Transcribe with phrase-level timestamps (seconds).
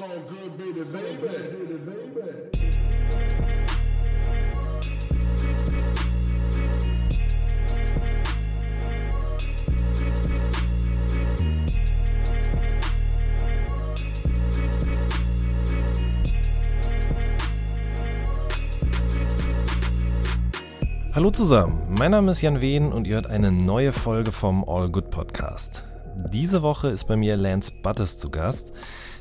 [0.00, 1.28] So good, baby, baby.
[21.12, 24.88] Hallo zusammen, mein Name ist Jan Wehn und ihr hört eine neue Folge vom All
[24.88, 25.84] Good Podcast.
[26.32, 28.72] Diese Woche ist bei mir Lance Butters zu Gast,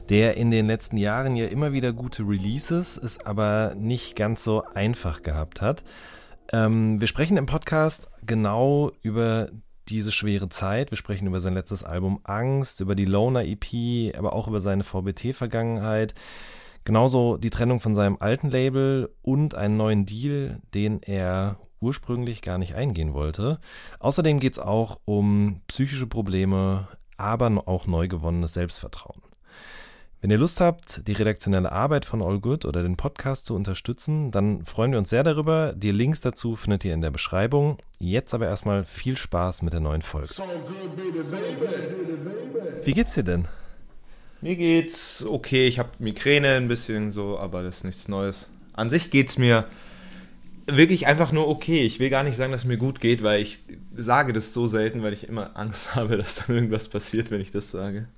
[0.10, 4.64] der in den letzten Jahren ja immer wieder gute Releases, es aber nicht ganz so
[4.74, 5.84] einfach gehabt hat.
[6.52, 9.50] Ähm, wir sprechen im Podcast genau über
[9.88, 10.92] diese schwere Zeit.
[10.92, 14.84] Wir sprechen über sein letztes Album Angst, über die Loner EP, aber auch über seine
[14.84, 16.14] VBT-Vergangenheit.
[16.86, 22.58] Genauso die Trennung von seinem alten Label und einen neuen Deal, den er ursprünglich gar
[22.58, 23.60] nicht eingehen wollte.
[24.00, 26.88] Außerdem geht es auch um psychische Probleme,
[27.18, 29.22] aber auch neu gewonnenes Selbstvertrauen.
[30.22, 34.32] Wenn ihr Lust habt, die redaktionelle Arbeit von All Good oder den Podcast zu unterstützen,
[34.32, 35.72] dann freuen wir uns sehr darüber.
[35.72, 37.78] Die Links dazu findet ihr in der Beschreibung.
[38.00, 40.28] Jetzt aber erstmal viel Spaß mit der neuen Folge.
[40.34, 42.86] So good, baby, baby.
[42.86, 43.48] Wie geht's dir denn?
[44.42, 45.70] Mir geht's okay.
[45.70, 48.48] Ich habe Migräne ein bisschen so, aber das ist nichts Neues.
[48.74, 49.68] An sich geht's mir
[50.68, 51.86] wirklich einfach nur okay.
[51.86, 53.60] Ich will gar nicht sagen, dass es mir gut geht, weil ich
[53.96, 57.52] sage das so selten, weil ich immer Angst habe, dass dann irgendwas passiert, wenn ich
[57.52, 58.10] das sage.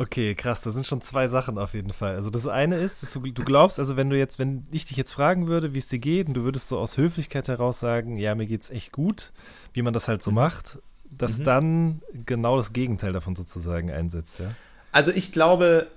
[0.00, 2.14] Okay, krass, das sind schon zwei Sachen auf jeden Fall.
[2.14, 4.96] Also das eine ist, dass du, du glaubst, also wenn du jetzt, wenn ich dich
[4.96, 8.16] jetzt fragen würde, wie es dir geht, und du würdest so aus Höflichkeit heraus sagen,
[8.16, 9.30] ja, mir geht's echt gut,
[9.74, 10.78] wie man das halt so macht,
[11.10, 11.44] dass Mhm.
[11.44, 14.54] dann genau das Gegenteil davon sozusagen einsetzt, ja.
[14.90, 15.88] Also ich glaube,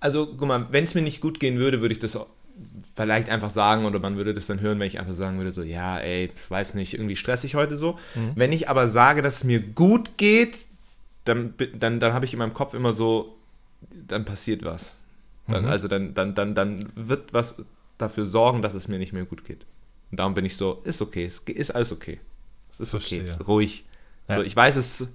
[0.00, 2.18] also guck mal, wenn es mir nicht gut gehen würde, würde ich das
[2.96, 5.62] vielleicht einfach sagen oder man würde das dann hören, wenn ich einfach sagen würde, so,
[5.62, 7.98] ja, ey, weiß nicht, irgendwie stressig heute so.
[8.34, 10.56] Wenn ich aber sage, dass es mir gut geht,
[11.28, 13.36] dann, dann, dann habe ich in meinem Kopf immer so,
[14.08, 14.94] dann passiert was.
[15.46, 17.54] Dann, Also dann, dann, dann, dann wird was
[17.96, 19.64] dafür sorgen, dass es mir nicht mehr gut geht.
[20.10, 22.20] Und darum bin ich so, ist okay, ist alles okay.
[22.70, 23.22] Es ist okay, es Verstehe.
[23.40, 23.84] ist ruhig.
[24.28, 24.36] Ja.
[24.36, 25.06] So, ich weiß es,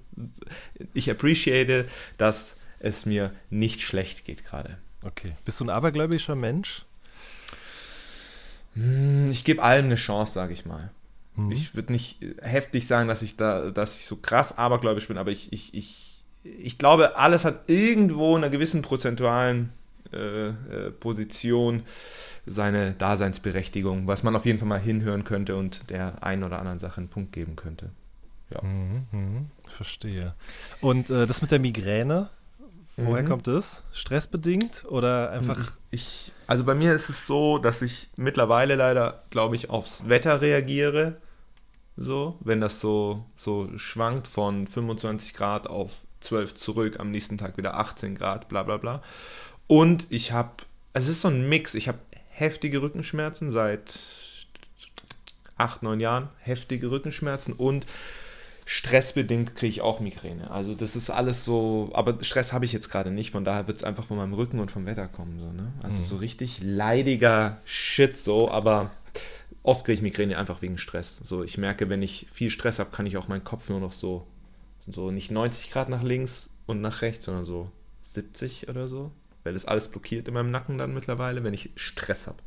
[0.92, 1.88] ich appreciate,
[2.18, 4.76] dass es mir nicht schlecht geht gerade.
[5.02, 5.32] Okay.
[5.44, 6.84] Bist du ein abergläubischer Mensch?
[8.74, 10.90] Hm, Ich gebe allem eine Chance, sage ich mal.
[11.36, 11.50] Mhm.
[11.50, 15.30] Ich würde nicht heftig sagen, dass ich da, dass ich so krass abergläubisch bin, aber
[15.30, 19.70] ich, ich, ich, ich glaube, alles hat irgendwo in einer gewissen prozentualen
[20.12, 20.54] äh, äh,
[21.00, 21.82] Position
[22.46, 26.78] seine Daseinsberechtigung, was man auf jeden Fall mal hinhören könnte und der einen oder anderen
[26.78, 27.90] Sache einen Punkt geben könnte.
[28.62, 30.34] Mhm, mhm, verstehe.
[30.80, 32.28] Und äh, das mit der Migräne,
[32.96, 33.28] woher Mhm.
[33.28, 33.82] kommt das?
[33.92, 39.56] Stressbedingt oder einfach Ich, also bei mir ist es so, dass ich mittlerweile leider, glaube
[39.56, 41.16] ich, aufs Wetter reagiere.
[41.96, 47.56] So, wenn das so, so schwankt von 25 Grad auf 12 zurück, am nächsten Tag
[47.56, 49.02] wieder 18 Grad, bla bla bla.
[49.66, 50.50] Und ich habe,
[50.92, 51.98] also es ist so ein Mix, ich habe
[52.30, 53.98] heftige Rückenschmerzen seit
[55.56, 57.86] 8, 9 Jahren, heftige Rückenschmerzen und
[58.66, 60.50] stressbedingt kriege ich auch Migräne.
[60.50, 63.76] Also das ist alles so, aber Stress habe ich jetzt gerade nicht, von daher wird
[63.76, 65.38] es einfach von meinem Rücken und vom Wetter kommen.
[65.38, 65.72] So, ne?
[65.82, 68.90] Also so richtig leidiger Shit so, aber
[69.64, 71.16] oft kriege ich Migräne einfach wegen Stress.
[71.24, 73.92] So, ich merke, wenn ich viel Stress habe, kann ich auch meinen Kopf nur noch
[73.92, 74.26] so,
[74.86, 79.10] so nicht 90 Grad nach links und nach rechts, sondern so 70 oder so.
[79.42, 82.38] Weil das alles blockiert in meinem Nacken dann mittlerweile, wenn ich Stress habe.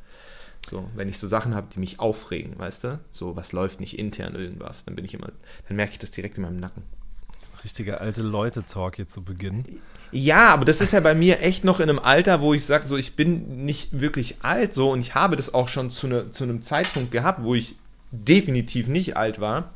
[0.68, 3.00] So, wenn ich so Sachen habe, die mich aufregen, weißt du?
[3.12, 5.32] So, was läuft nicht intern irgendwas, dann bin ich immer,
[5.68, 6.84] dann merke ich das direkt in meinem Nacken.
[7.64, 9.66] Richtiger alte Leute-Talk hier zu Beginn?
[10.12, 12.88] Ja, aber das ist ja bei mir echt noch in einem Alter, wo ich sage,
[12.88, 16.32] so ich bin nicht wirklich alt so und ich habe das auch schon zu, ne,
[16.32, 17.76] zu einem Zeitpunkt gehabt, wo ich
[18.12, 19.74] definitiv nicht alt war.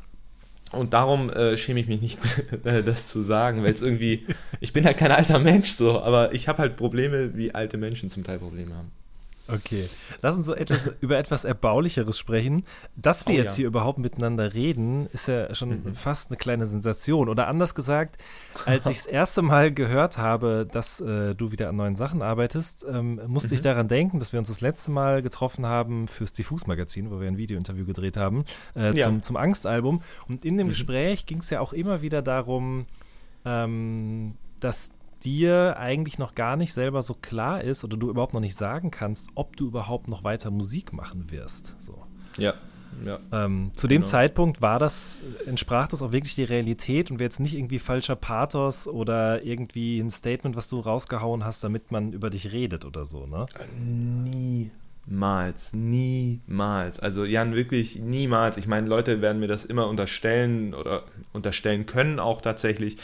[0.72, 2.18] Und darum äh, schäme ich mich nicht,
[2.64, 4.26] äh, das zu sagen, weil es irgendwie,
[4.60, 8.08] ich bin halt kein alter Mensch so, aber ich habe halt Probleme, wie alte Menschen
[8.08, 8.90] zum Teil Probleme haben.
[9.52, 9.88] Okay,
[10.22, 12.64] lass uns so etwas über etwas Erbaulicheres sprechen.
[12.96, 13.56] Dass wir Oh, jetzt ja.
[13.62, 15.94] hier überhaupt miteinander reden, ist ja schon Mhm.
[15.94, 17.28] fast eine kleine Sensation.
[17.28, 18.16] Oder anders gesagt,
[18.66, 22.84] als ich das erste Mal gehört habe, dass äh, du wieder an neuen Sachen arbeitest,
[22.88, 23.64] ähm, musste ich Mhm.
[23.64, 27.36] daran denken, dass wir uns das letzte Mal getroffen haben fürs Diffus-Magazin, wo wir ein
[27.36, 28.44] Videointerview gedreht haben,
[28.76, 29.06] äh, Ja.
[29.06, 30.02] zum, zum Angstalbum.
[30.28, 30.70] Und in dem Mhm.
[30.70, 32.86] Gespräch ging es ja auch immer wieder darum,
[33.44, 34.92] ähm, dass
[35.24, 38.90] dir eigentlich noch gar nicht selber so klar ist oder du überhaupt noch nicht sagen
[38.90, 41.76] kannst, ob du überhaupt noch weiter Musik machen wirst.
[41.80, 42.02] So.
[42.36, 42.54] Ja,
[43.04, 43.18] ja.
[43.32, 44.10] Ähm, zu dem Genau.
[44.10, 48.16] Zeitpunkt war das, entsprach das auch wirklich die Realität und wäre jetzt nicht irgendwie falscher
[48.16, 53.04] Pathos oder irgendwie ein Statement, was du rausgehauen hast, damit man über dich redet oder
[53.04, 53.46] so, ne?
[55.06, 57.00] Niemals, niemals.
[57.00, 58.56] Also Jan, wirklich niemals.
[58.56, 62.98] Ich meine, Leute werden mir das immer unterstellen oder unterstellen können auch tatsächlich.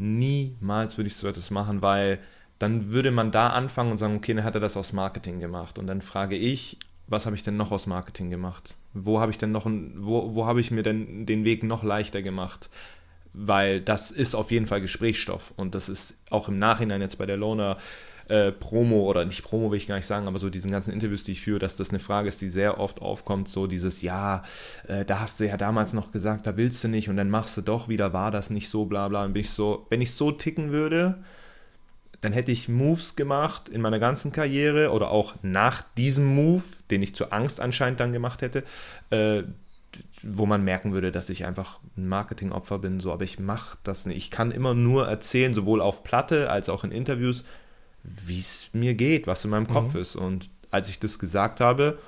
[0.00, 2.18] Niemals würde ich so etwas machen, weil
[2.58, 5.78] dann würde man da anfangen und sagen, okay, dann hat er das aus Marketing gemacht.
[5.78, 8.76] Und dann frage ich, was habe ich denn noch aus Marketing gemacht?
[8.94, 12.22] Wo habe ich denn noch, wo, wo habe ich mir denn den Weg noch leichter
[12.22, 12.70] gemacht?
[13.32, 17.26] Weil das ist auf jeden Fall Gesprächsstoff und das ist auch im Nachhinein jetzt bei
[17.26, 17.76] der Loner
[18.30, 21.24] äh, Promo oder nicht Promo will ich gar nicht sagen, aber so diesen ganzen Interviews,
[21.24, 24.44] die ich führe, dass das eine Frage ist, die sehr oft aufkommt, so dieses, ja,
[24.86, 27.56] äh, da hast du ja damals noch gesagt, da willst du nicht und dann machst
[27.56, 29.24] du doch wieder, war das nicht so, bla bla.
[29.24, 31.18] Und bin ich so, wenn ich so ticken würde,
[32.20, 37.02] dann hätte ich Moves gemacht in meiner ganzen Karriere oder auch nach diesem Move, den
[37.02, 38.62] ich zur Angst anscheinend dann gemacht hätte,
[39.10, 39.42] äh,
[40.22, 44.06] wo man merken würde, dass ich einfach ein Marketingopfer bin, so, aber ich mache das
[44.06, 44.18] nicht.
[44.18, 47.42] Ich kann immer nur erzählen, sowohl auf Platte als auch in Interviews,
[48.02, 50.00] wie es mir geht, was in meinem Kopf mhm.
[50.00, 50.16] ist.
[50.16, 51.98] Und als ich das gesagt habe,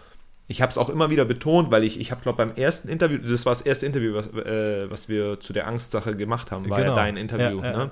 [0.48, 3.18] ich habe es auch immer wieder betont, weil ich, ich habe, glaube beim ersten Interview,
[3.18, 6.78] das war das erste Interview, was, äh, was wir zu der Angstsache gemacht haben, war
[6.78, 6.90] genau.
[6.90, 7.62] ja dein Interview.
[7.62, 7.76] Ja, ja.
[7.76, 7.90] Ne?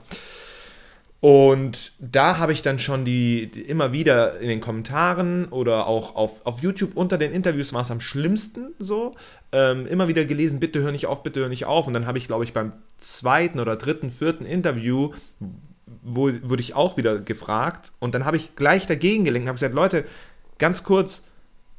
[1.21, 6.47] Und da habe ich dann schon die, immer wieder in den Kommentaren oder auch auf,
[6.47, 9.15] auf YouTube unter den Interviews war es am schlimmsten so,
[9.53, 11.87] ähm, immer wieder gelesen, bitte hör nicht auf, bitte hör nicht auf.
[11.87, 15.13] Und dann habe ich, glaube ich, beim zweiten oder dritten, vierten Interview,
[16.03, 19.75] wurde ich auch wieder gefragt und dann habe ich gleich dagegen gelenkt und habe gesagt,
[19.75, 20.05] Leute,
[20.59, 21.23] ganz kurz,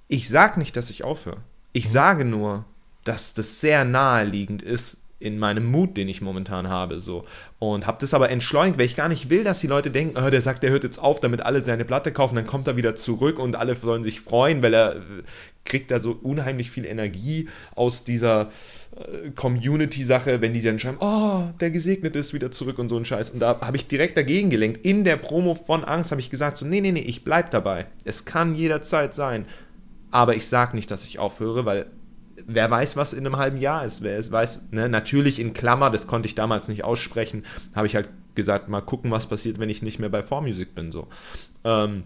[0.08, 1.38] ich sage nicht, dass ich aufhöre.
[1.74, 1.90] Ich mhm.
[1.90, 2.66] sage nur,
[3.04, 7.26] dass das sehr naheliegend ist in meinem Mut, den ich momentan habe, so.
[7.60, 10.30] Und habe das aber entschleunigt, weil ich gar nicht will, dass die Leute denken, oh,
[10.30, 12.96] der sagt, der hört jetzt auf, damit alle seine Platte kaufen, dann kommt er wieder
[12.96, 15.00] zurück und alle sollen sich freuen, weil er äh,
[15.64, 18.50] kriegt da so unheimlich viel Energie aus dieser
[18.96, 23.06] äh, Community-Sache, wenn die dann schreiben, oh, der gesegnet ist wieder zurück und so ein
[23.06, 23.30] Scheiß.
[23.30, 24.86] Und da habe ich direkt dagegen gelenkt.
[24.86, 27.86] In der Promo von Angst habe ich gesagt, so, nee, nee, nee, ich bleib dabei.
[28.06, 29.46] Es kann jederzeit sein.
[30.10, 31.86] Aber ich sage nicht, dass ich aufhöre, weil
[32.48, 34.02] wer weiß, was in einem halben Jahr ist.
[34.02, 34.90] Wer es weiß, ne?
[34.90, 37.46] natürlich in Klammer, das konnte ich damals nicht aussprechen,
[37.76, 40.92] habe ich halt gesagt, mal gucken, was passiert, wenn ich nicht mehr bei 4Music bin.
[40.92, 41.08] So.
[41.64, 42.04] Ähm,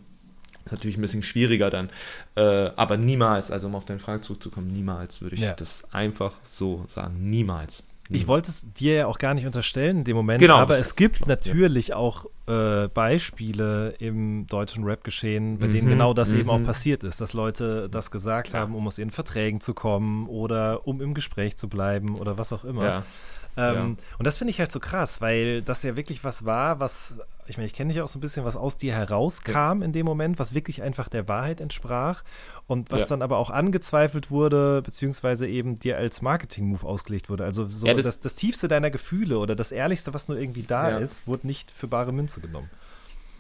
[0.66, 1.90] ist natürlich ein bisschen schwieriger dann.
[2.36, 5.54] Äh, aber niemals, also um auf deine Frage zurückzukommen, niemals würde ich ja.
[5.54, 7.30] das einfach so sagen.
[7.30, 7.84] Niemals.
[8.10, 8.28] Ich hm.
[8.28, 11.18] wollte es dir ja auch gar nicht unterstellen in dem Moment, genau, aber es gibt
[11.18, 11.96] klar, natürlich ja.
[11.96, 16.42] auch äh, Beispiele im deutschen Rap-Geschehen, bei mhm, denen genau das mhm.
[16.42, 16.66] eben auch mhm.
[16.66, 18.62] passiert ist, dass Leute das gesagt klar.
[18.62, 22.54] haben, um aus ihren Verträgen zu kommen oder um im Gespräch zu bleiben oder was
[22.54, 22.86] auch immer.
[22.86, 23.04] Ja.
[23.58, 23.84] Ähm, ja.
[24.18, 27.16] Und das finde ich halt so krass, weil das ja wirklich was war, was,
[27.48, 29.86] ich meine, ich kenne dich auch so ein bisschen, was aus dir herauskam ja.
[29.86, 32.24] in dem Moment, was wirklich einfach der Wahrheit entsprach
[32.68, 33.08] und was ja.
[33.08, 37.46] dann aber auch angezweifelt wurde, beziehungsweise eben dir als Marketing-Move ausgelegt wurde.
[37.46, 40.98] Also so das, das, das, Tiefste deiner Gefühle oder das Ehrlichste, was nur irgendwie da
[40.98, 42.70] ist, wurde nicht für bare Münze genommen.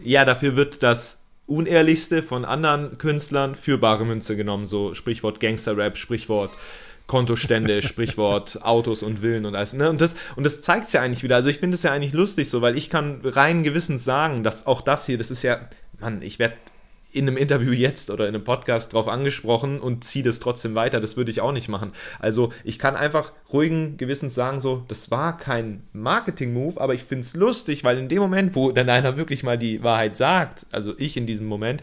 [0.03, 5.97] Ja, dafür wird das Unehrlichste von anderen Künstlern für bare Münze genommen, so Sprichwort Gangster-Rap,
[5.97, 6.51] Sprichwort
[7.07, 9.73] Kontostände, Sprichwort Autos und Villen und alles.
[9.73, 9.89] Ne?
[9.89, 11.35] Und das, und das zeigt es ja eigentlich wieder.
[11.35, 14.67] Also ich finde es ja eigentlich lustig so, weil ich kann rein gewissens sagen, dass
[14.67, 15.69] auch das hier, das ist ja,
[15.99, 16.55] Mann, ich werde
[17.15, 20.99] in einem Interview jetzt oder in einem Podcast drauf angesprochen und ziehe das trotzdem weiter.
[20.99, 21.93] Das würde ich auch nicht machen.
[22.19, 27.21] Also ich kann einfach ruhigen Gewissens sagen, so, das war kein Marketing-Move, aber ich finde
[27.21, 30.93] es lustig, weil in dem Moment, wo dann einer wirklich mal die Wahrheit sagt, also
[30.97, 31.81] ich in diesem Moment,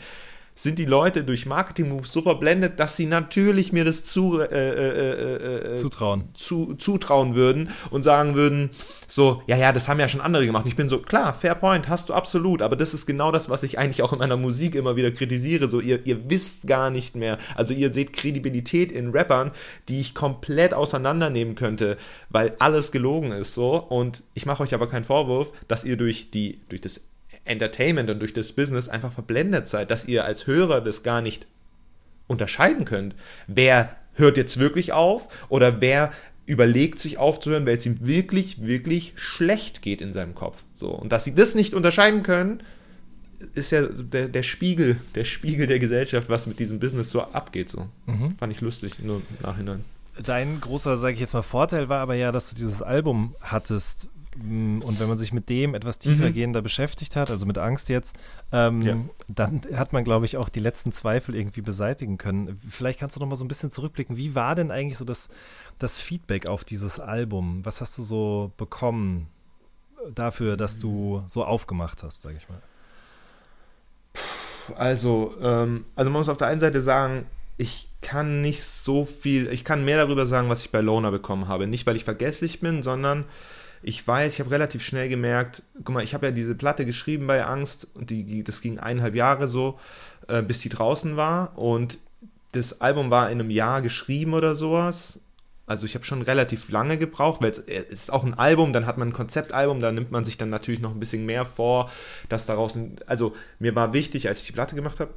[0.55, 5.75] sind die Leute durch Marketing-Moves so verblendet, dass sie natürlich mir das zu, äh, äh,
[5.75, 6.29] äh, zutrauen.
[6.35, 8.71] Zu, zutrauen würden und sagen würden,
[9.07, 10.65] so, ja, ja, das haben ja schon andere gemacht.
[10.65, 13.49] Und ich bin so, klar, fair point, hast du absolut, aber das ist genau das,
[13.49, 15.69] was ich eigentlich auch in meiner Musik immer wieder kritisiere.
[15.69, 19.53] So, ihr, ihr wisst gar nicht mehr, also ihr seht Kredibilität in Rappern,
[19.89, 21.97] die ich komplett auseinandernehmen könnte,
[22.29, 23.77] weil alles gelogen ist, so.
[23.77, 27.01] Und ich mache euch aber keinen Vorwurf, dass ihr durch die, durch das
[27.45, 31.47] Entertainment und durch das Business einfach verblendet seid, dass ihr als Hörer das gar nicht
[32.29, 33.15] unterscheiden könnt.
[33.47, 36.13] Wer hört jetzt wirklich auf oder wer
[36.47, 40.65] überlegt sich aufzuhören, weil es ihm wirklich, wirklich schlecht geht in seinem Kopf.
[40.75, 40.91] So.
[40.91, 42.63] Und dass sie das nicht unterscheiden können,
[43.55, 47.69] ist ja der, der Spiegel, der Spiegel der Gesellschaft, was mit diesem Business so abgeht.
[47.69, 47.89] So.
[48.07, 48.37] Mhm.
[48.37, 49.85] Fand ich lustig, nur im Nachhinein.
[50.25, 54.09] Dein großer, sage ich jetzt mal, Vorteil war aber ja, dass du dieses Album hattest,
[54.35, 56.65] und wenn man sich mit dem etwas tiefergehender mhm.
[56.65, 58.17] beschäftigt hat, also mit Angst jetzt,
[58.51, 58.97] ähm, ja.
[59.29, 62.59] dann hat man, glaube ich, auch die letzten Zweifel irgendwie beseitigen können.
[62.69, 64.17] Vielleicht kannst du noch mal so ein bisschen zurückblicken.
[64.17, 65.29] Wie war denn eigentlich so das,
[65.79, 67.65] das Feedback auf dieses Album?
[67.65, 69.29] Was hast du so bekommen
[70.15, 72.63] dafür, dass du so aufgemacht hast, sage ich mal?
[74.77, 77.27] Also, ähm, also man muss auf der einen Seite sagen,
[77.59, 81.49] ich kann nicht so viel, ich kann mehr darüber sagen, was ich bei Lona bekommen
[81.49, 81.67] habe.
[81.67, 83.25] Nicht, weil ich vergesslich bin, sondern
[83.83, 87.27] ich weiß, ich habe relativ schnell gemerkt, guck mal, ich habe ja diese Platte geschrieben
[87.27, 89.79] bei Angst und die, das ging eineinhalb Jahre so,
[90.29, 91.99] äh, bis die draußen war und
[92.53, 95.19] das Album war in einem Jahr geschrieben oder sowas.
[95.67, 97.59] Also ich habe schon relativ lange gebraucht, weil es
[97.89, 100.81] ist auch ein Album, dann hat man ein Konzeptalbum, da nimmt man sich dann natürlich
[100.81, 101.91] noch ein bisschen mehr vor,
[102.29, 105.15] dass daraus, ein, also mir war wichtig, als ich die Platte gemacht habe,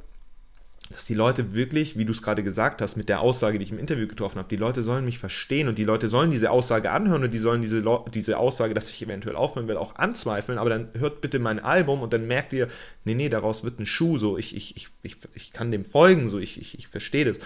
[0.90, 3.72] dass die Leute wirklich, wie du es gerade gesagt hast, mit der Aussage, die ich
[3.72, 6.92] im Interview getroffen habe, die Leute sollen mich verstehen und die Leute sollen diese Aussage
[6.92, 7.82] anhören und die sollen diese,
[8.14, 12.02] diese Aussage, dass ich eventuell aufhören will, auch anzweifeln, aber dann hört bitte mein Album
[12.02, 12.68] und dann merkt ihr,
[13.04, 16.28] nee, nee, daraus wird ein Schuh, so, ich, ich, ich, ich, ich kann dem folgen,
[16.28, 17.40] so, ich, ich, ich verstehe das.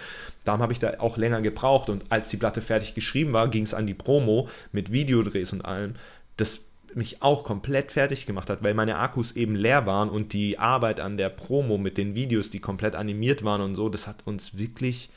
[0.45, 3.65] Darum habe ich da auch länger gebraucht und als die Platte fertig geschrieben war, ging
[3.65, 5.95] es an die Promo mit Videodrehs und allem.
[6.37, 6.61] Das
[6.95, 11.01] mich auch komplett fertig gemacht hat, weil meine Akkus eben leer waren und die Arbeit
[11.01, 14.57] an der Promo mit den Videos, die komplett animiert waren und so, das hat uns
[14.57, 15.11] wirklich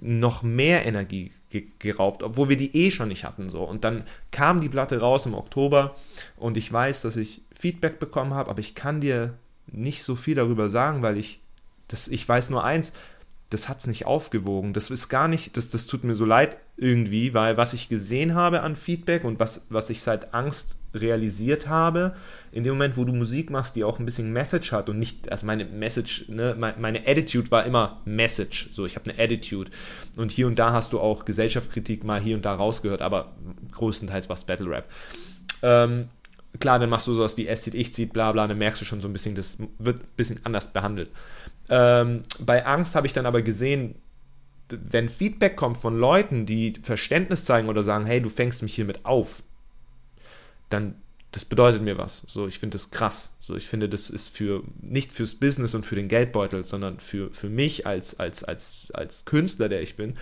[0.00, 1.32] noch mehr Energie
[1.78, 3.64] geraubt, obwohl wir die eh schon nicht hatten so.
[3.64, 5.96] Und dann kam die Platte raus im Oktober
[6.36, 9.34] und ich weiß, dass ich Feedback bekommen habe, aber ich kann dir
[9.66, 11.40] nicht so viel darüber sagen, weil ich
[11.88, 12.92] das ich weiß nur eins,
[13.50, 14.74] das hat es nicht aufgewogen.
[14.74, 18.34] Das ist gar nicht, das, das tut mir so leid irgendwie, weil was ich gesehen
[18.34, 22.14] habe an Feedback und was, was ich seit Angst realisiert habe,
[22.50, 25.30] in dem Moment, wo du Musik machst, die auch ein bisschen Message hat und nicht,
[25.30, 29.70] also meine Message, ne, meine Attitude war immer Message, so ich habe eine Attitude
[30.16, 33.34] und hier und da hast du auch Gesellschaftskritik mal hier und da rausgehört, aber
[33.72, 34.86] größtenteils war es Battle Rap.
[35.62, 36.08] Ähm,
[36.60, 38.86] klar, dann machst du sowas wie Es zieht, ich zieht, bla bla, dann merkst du
[38.86, 41.10] schon so ein bisschen, das wird ein bisschen anders behandelt.
[41.68, 43.96] Ähm, bei Angst habe ich dann aber gesehen,
[44.70, 49.04] wenn Feedback kommt von Leuten, die Verständnis zeigen oder sagen, hey, du fängst mich hiermit
[49.04, 49.42] auf,
[50.70, 50.94] dann
[51.32, 52.22] das bedeutet mir was.
[52.26, 53.34] So, ich finde das krass.
[53.40, 57.32] So, ich finde, das ist für nicht fürs Business und für den Geldbeutel, sondern für,
[57.32, 60.16] für mich als, als, als, als Künstler, der ich bin,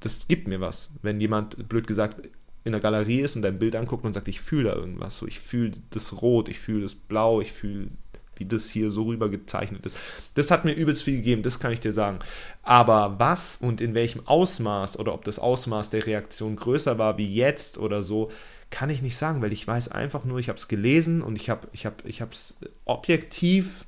[0.00, 0.90] das gibt mir was.
[1.02, 2.28] Wenn jemand, blöd gesagt,
[2.62, 5.18] in der Galerie ist und dein Bild anguckt und sagt, ich fühle da irgendwas.
[5.18, 7.88] So, ich fühle das Rot, ich fühle das Blau, ich fühle,
[8.36, 9.96] wie das hier so rüber gezeichnet ist.
[10.34, 12.20] Das hat mir übelst viel gegeben, das kann ich dir sagen.
[12.62, 17.32] Aber was und in welchem Ausmaß oder ob das Ausmaß der Reaktion größer war wie
[17.32, 18.30] jetzt oder so,
[18.74, 21.48] kann ich nicht sagen, weil ich weiß einfach nur, ich habe es gelesen und ich
[21.48, 23.86] habe ich hab, ich es objektiv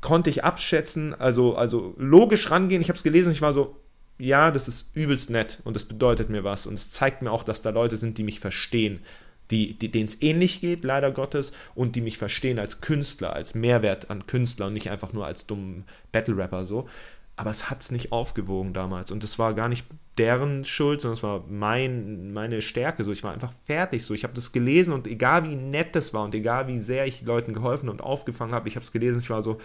[0.00, 2.82] konnte ich abschätzen, also, also logisch rangehen.
[2.82, 3.76] Ich habe es gelesen und ich war so,
[4.18, 7.44] ja, das ist übelst nett und das bedeutet mir was und es zeigt mir auch,
[7.44, 8.98] dass da Leute sind, die mich verstehen,
[9.52, 13.54] die, die, denen es ähnlich geht, leider Gottes, und die mich verstehen als Künstler, als
[13.54, 16.88] Mehrwert an Künstler und nicht einfach nur als dummen Battle-Rapper so
[17.36, 19.10] aber es hat es nicht aufgewogen damals.
[19.10, 19.86] Und das war gar nicht
[20.18, 23.04] deren Schuld, sondern es war mein, meine Stärke.
[23.04, 24.04] So, ich war einfach fertig.
[24.04, 27.06] So, ich habe das gelesen und egal wie nett das war und egal wie sehr
[27.06, 29.58] ich Leuten geholfen und aufgefangen habe, ich habe es gelesen, ich war so,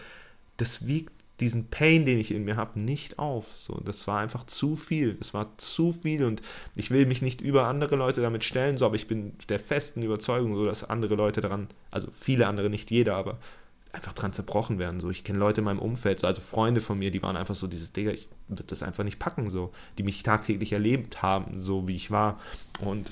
[0.57, 3.45] das wiegt diesen Pain, den ich in mir habe, nicht auf.
[3.57, 5.13] So, das war einfach zu viel.
[5.13, 6.41] Das war zu viel und
[6.75, 10.01] ich will mich nicht über andere Leute damit stellen, so, aber ich bin der festen
[10.01, 13.37] Überzeugung, so, dass andere Leute daran, also viele andere, nicht jeder, aber
[13.91, 14.99] einfach dran zerbrochen werden.
[14.99, 17.55] So, ich kenne Leute in meinem Umfeld, so, also Freunde von mir, die waren einfach
[17.55, 21.61] so dieses Digga, ich würde das einfach nicht packen, so, die mich tagtäglich erlebt haben,
[21.61, 22.39] so wie ich war.
[22.79, 23.11] Und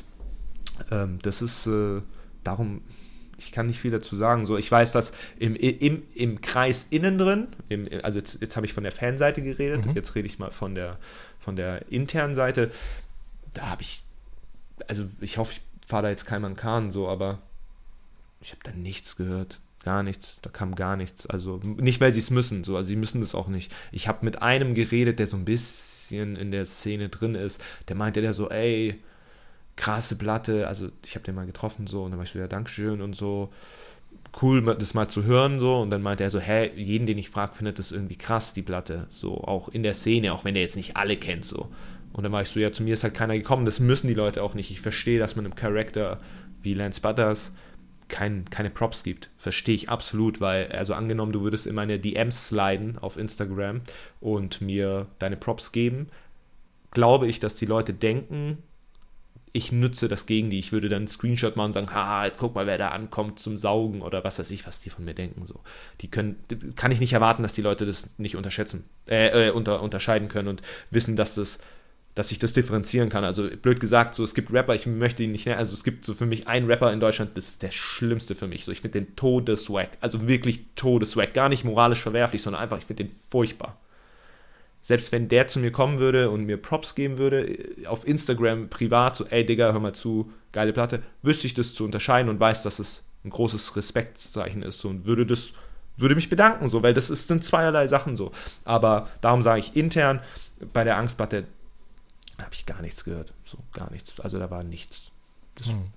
[0.92, 2.02] ähm, das ist äh,
[2.44, 2.82] darum,
[3.40, 4.46] ich kann nicht viel dazu sagen.
[4.46, 8.66] So, ich weiß, dass im, im, im Kreis innen drin, im, also jetzt, jetzt habe
[8.66, 9.94] ich von der Fanseite geredet, mhm.
[9.94, 10.98] jetzt rede ich mal von der,
[11.40, 12.72] von der internen Seite.
[13.54, 14.04] Da habe ich,
[14.88, 17.40] also ich hoffe, ich fahre da jetzt keinem an Kahn, so, aber
[18.42, 21.28] ich habe da nichts gehört gar nichts, da kam gar nichts.
[21.28, 23.74] Also nicht, weil sie es müssen, so, also sie müssen das auch nicht.
[23.94, 27.96] Ich habe mit einem geredet, der so ein bisschen in der Szene drin ist, der
[27.96, 29.00] meinte der so, ey,
[29.78, 32.48] krasse Platte, also ich habe den mal getroffen so und dann war ich so, ja,
[32.48, 33.50] Dankeschön und so.
[34.42, 37.30] Cool, das mal zu hören so und dann meinte er so, hä, jeden, den ich
[37.30, 40.64] frage, findet das irgendwie krass, die Platte, so auch in der Szene, auch wenn der
[40.64, 41.70] jetzt nicht alle kennt, so.
[42.12, 44.16] Und dann war ich so, ja, zu mir ist halt keiner gekommen, das müssen die
[44.16, 44.70] Leute auch nicht.
[44.70, 46.20] Ich verstehe, dass man einem Charakter
[46.62, 47.54] wie Lance Butters
[48.10, 49.30] kein, keine Props gibt.
[49.38, 53.82] Verstehe ich absolut, weil, also angenommen, du würdest in meine DMs sliden auf Instagram
[54.20, 56.08] und mir deine Props geben,
[56.92, 58.64] glaube ich, dass die Leute denken,
[59.54, 60.60] ich nutze das gegen die.
[60.60, 63.40] Ich würde dann einen Screenshot machen und sagen, ha, jetzt guck mal, wer da ankommt
[63.40, 65.48] zum Saugen oder was weiß ich, was die von mir denken.
[65.48, 65.60] So.
[66.02, 66.38] Die können,
[66.76, 70.48] kann ich nicht erwarten, dass die Leute das nicht unterschätzen, äh, äh, unter, unterscheiden können
[70.48, 70.62] und
[70.92, 71.60] wissen, dass das
[72.18, 73.24] dass ich das differenzieren kann.
[73.24, 76.04] Also blöd gesagt, so es gibt Rapper, ich möchte ihn nicht nennen, also es gibt
[76.04, 78.66] so für mich einen Rapper in Deutschland, das ist der schlimmste für mich.
[78.66, 82.86] So ich finde den Todeswack, also wirklich Todeswack, gar nicht moralisch verwerflich, sondern einfach, ich
[82.86, 83.78] finde den furchtbar.
[84.82, 88.70] Selbst wenn der zu mir kommen würde und mir Props geben würde, äh, auf Instagram
[88.70, 92.40] privat, so, ey Digga, hör mal zu, geile Platte, wüsste ich das zu unterscheiden und
[92.40, 95.52] weiß, dass es ein großes Respektszeichen ist so, und würde das,
[95.98, 98.32] würde mich bedanken, so, weil das ist, sind zweierlei Sachen so.
[98.64, 100.20] Aber darum sage ich intern,
[100.74, 101.46] bei der Angstplatte,
[102.46, 103.34] habe ich gar nichts gehört.
[103.46, 104.20] So, gar nichts.
[104.20, 105.12] Also da war nichts.
[105.56, 105.88] Das, hm.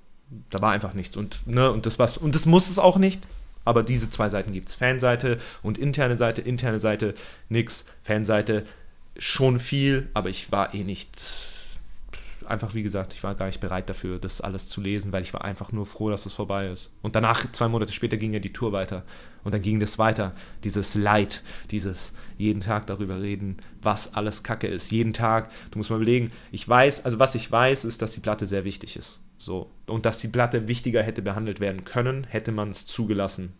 [0.50, 1.16] Da war einfach nichts.
[1.16, 3.22] Und, ne, und das was, und das muss es auch nicht.
[3.64, 4.74] Aber diese zwei Seiten gibt es.
[4.74, 7.14] Fanseite und interne Seite, interne Seite
[7.48, 8.66] nix, Fanseite
[9.18, 11.10] schon viel, aber ich war eh nicht
[12.50, 15.32] einfach, wie gesagt, ich war gar nicht bereit dafür, das alles zu lesen, weil ich
[15.32, 16.92] war einfach nur froh, dass es vorbei ist.
[17.02, 19.04] Und danach, zwei Monate später, ging ja die Tour weiter.
[19.44, 20.32] Und dann ging das weiter.
[20.64, 24.90] Dieses Leid, dieses jeden Tag darüber reden, was alles Kacke ist.
[24.90, 28.20] Jeden Tag, du musst mal überlegen, ich weiß, also was ich weiß, ist, dass die
[28.20, 29.20] Platte sehr wichtig ist.
[29.38, 29.70] So.
[29.86, 33.54] Und dass die Platte wichtiger hätte behandelt werden können, hätte man es zugelassen.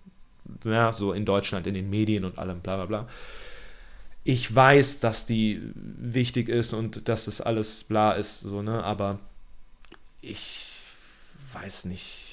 [0.65, 3.09] Ja, so in Deutschland, in den Medien und allem, bla bla bla
[4.25, 8.85] ich weiß, dass die wichtig ist und dass das alles bla ist, so, ne?
[8.85, 9.19] Aber
[10.21, 10.71] ich
[11.53, 12.31] weiß nicht,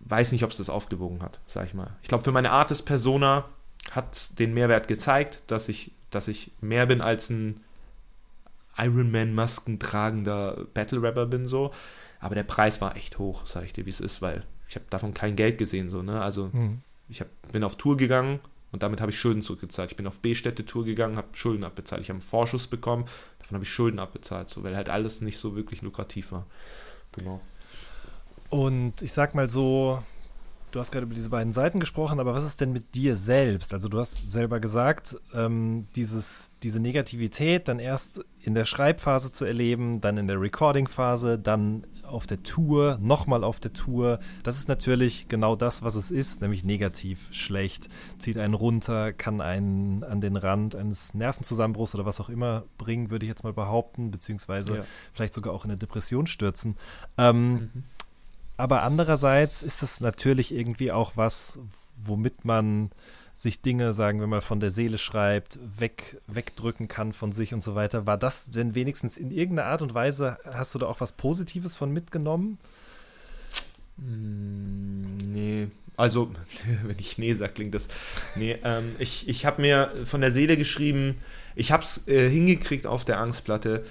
[0.00, 1.96] weiß nicht, ob es das aufgewogen hat, sag ich mal.
[2.02, 3.44] Ich glaube, für meine Art des Persona
[3.90, 7.60] hat den Mehrwert gezeigt, dass ich, dass ich mehr bin als ein
[8.76, 11.72] Ironman-Masken tragender Battle-Rapper bin, so.
[12.18, 14.86] Aber der Preis war echt hoch, sag ich dir, wie es ist, weil ich habe
[14.90, 16.20] davon kein Geld gesehen, so, ne?
[16.20, 16.80] Also, mhm.
[17.08, 18.40] ich hab, bin auf Tour gegangen,
[18.74, 19.92] und damit habe ich Schulden zurückgezahlt.
[19.92, 22.02] Ich bin auf B-Städte-Tour gegangen, habe Schulden abbezahlt.
[22.02, 23.04] Ich habe einen Vorschuss bekommen,
[23.38, 26.44] davon habe ich Schulden abbezahlt, so, weil halt alles nicht so wirklich lukrativ war.
[27.12, 27.40] Genau.
[28.50, 30.02] Und ich sag mal so,
[30.72, 33.72] du hast gerade über diese beiden Seiten gesprochen, aber was ist denn mit dir selbst?
[33.72, 39.44] Also du hast selber gesagt, ähm, dieses, diese Negativität dann erst in der Schreibphase zu
[39.44, 44.18] erleben, dann in der Recording-Phase, dann auf der Tour, nochmal auf der Tour.
[44.42, 49.40] Das ist natürlich genau das, was es ist, nämlich negativ, schlecht, zieht einen runter, kann
[49.40, 53.52] einen an den Rand eines Nervenzusammenbruchs oder was auch immer bringen, würde ich jetzt mal
[53.52, 54.84] behaupten, beziehungsweise ja.
[55.12, 56.76] vielleicht sogar auch in eine Depression stürzen.
[57.18, 57.70] Ähm, mhm.
[58.56, 61.58] Aber andererseits ist es natürlich irgendwie auch was,
[61.96, 62.90] womit man
[63.34, 67.62] sich Dinge, sagen wir mal, von der Seele schreibt, weg, wegdrücken kann von sich und
[67.62, 68.06] so weiter.
[68.06, 71.74] War das denn wenigstens in irgendeiner Art und Weise, hast du da auch was Positives
[71.74, 72.58] von mitgenommen?
[73.96, 76.30] Mm, nee, also,
[76.84, 77.88] wenn ich nee sage, klingt das.
[78.36, 81.16] Nee, ähm, ich, ich habe mir von der Seele geschrieben,
[81.56, 83.84] ich habe es äh, hingekriegt auf der Angstplatte,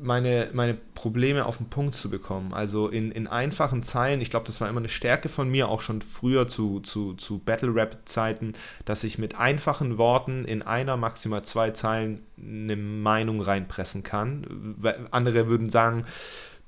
[0.00, 2.52] meine, meine Probleme auf den Punkt zu bekommen.
[2.52, 5.80] Also in, in einfachen Zeilen, ich glaube, das war immer eine Stärke von mir, auch
[5.80, 8.54] schon früher zu, zu, zu Battle-Rap-Zeiten,
[8.84, 14.76] dass ich mit einfachen Worten in einer, maximal zwei Zeilen eine Meinung reinpressen kann.
[15.10, 16.04] Andere würden sagen,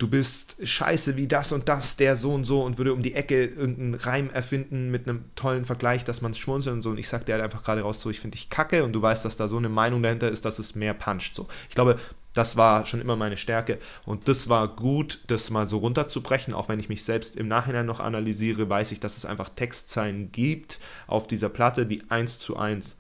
[0.03, 3.15] du bist scheiße wie das und das, der so und so und würde um die
[3.15, 6.91] Ecke irgendeinen Reim erfinden mit einem tollen Vergleich, dass man es schmunzelt und so.
[6.91, 9.01] Und ich sag dir halt einfach gerade raus, so, ich finde dich kacke und du
[9.01, 11.37] weißt, dass da so eine Meinung dahinter ist, dass es mehr puncht.
[11.37, 11.47] So.
[11.69, 11.99] Ich glaube,
[12.35, 13.79] das war schon immer meine Stärke.
[14.05, 16.55] Und das war gut, das mal so runterzubrechen.
[16.55, 20.33] Auch wenn ich mich selbst im Nachhinein noch analysiere, weiß ich, dass es einfach Textzeilen
[20.33, 22.97] gibt auf dieser Platte, die eins zu eins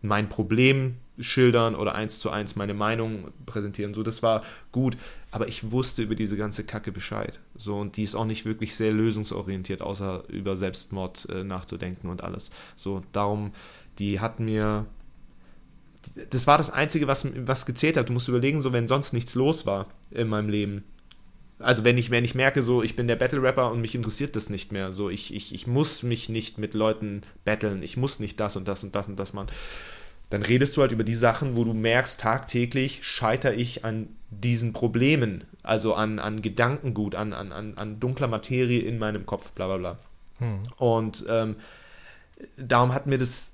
[0.00, 3.94] mein Problem schildern oder eins zu eins meine Meinung präsentieren.
[3.94, 4.96] So, das war gut.
[5.30, 7.40] Aber ich wusste über diese ganze Kacke Bescheid.
[7.56, 12.22] So, und die ist auch nicht wirklich sehr lösungsorientiert, außer über Selbstmord äh, nachzudenken und
[12.22, 12.50] alles.
[12.76, 13.52] So, darum,
[13.98, 14.86] die hat mir
[16.30, 18.08] das war das Einzige, was, was gezählt hat.
[18.08, 20.84] Du musst überlegen, so wenn sonst nichts los war in meinem Leben.
[21.58, 24.48] Also wenn ich, wenn ich merke, so ich bin der Battle-Rapper und mich interessiert das
[24.48, 24.92] nicht mehr.
[24.92, 28.68] So ich, ich, ich muss mich nicht mit Leuten battlen, ich muss nicht das und
[28.68, 29.48] das und das und das machen.
[30.30, 34.74] Dann redest du halt über die Sachen, wo du merkst, tagtäglich scheitere ich an diesen
[34.74, 39.76] Problemen, also an, an Gedankengut, an, an, an dunkler Materie in meinem Kopf, bla bla
[39.78, 39.98] bla.
[40.38, 40.58] Hm.
[40.76, 41.56] Und ähm,
[42.56, 43.52] darum hat mir das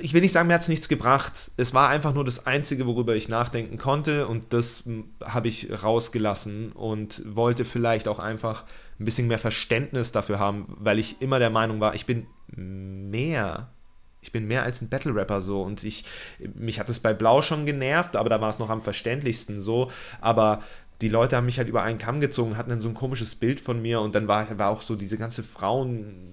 [0.00, 1.50] ich will nicht sagen, mir hat es nichts gebracht.
[1.56, 4.84] Es war einfach nur das Einzige, worüber ich nachdenken konnte und das
[5.22, 8.64] habe ich rausgelassen und wollte vielleicht auch einfach
[8.98, 13.68] ein bisschen mehr Verständnis dafür haben, weil ich immer der Meinung war, ich bin mehr.
[14.24, 16.04] Ich bin mehr als ein Battle-Rapper so und ich,
[16.54, 19.90] mich hat es bei Blau schon genervt, aber da war es noch am verständlichsten so.
[20.20, 20.60] Aber
[21.00, 23.60] die Leute haben mich halt über einen Kamm gezogen, hatten dann so ein komisches Bild
[23.60, 26.31] von mir und dann war, war auch so diese ganze Frauen,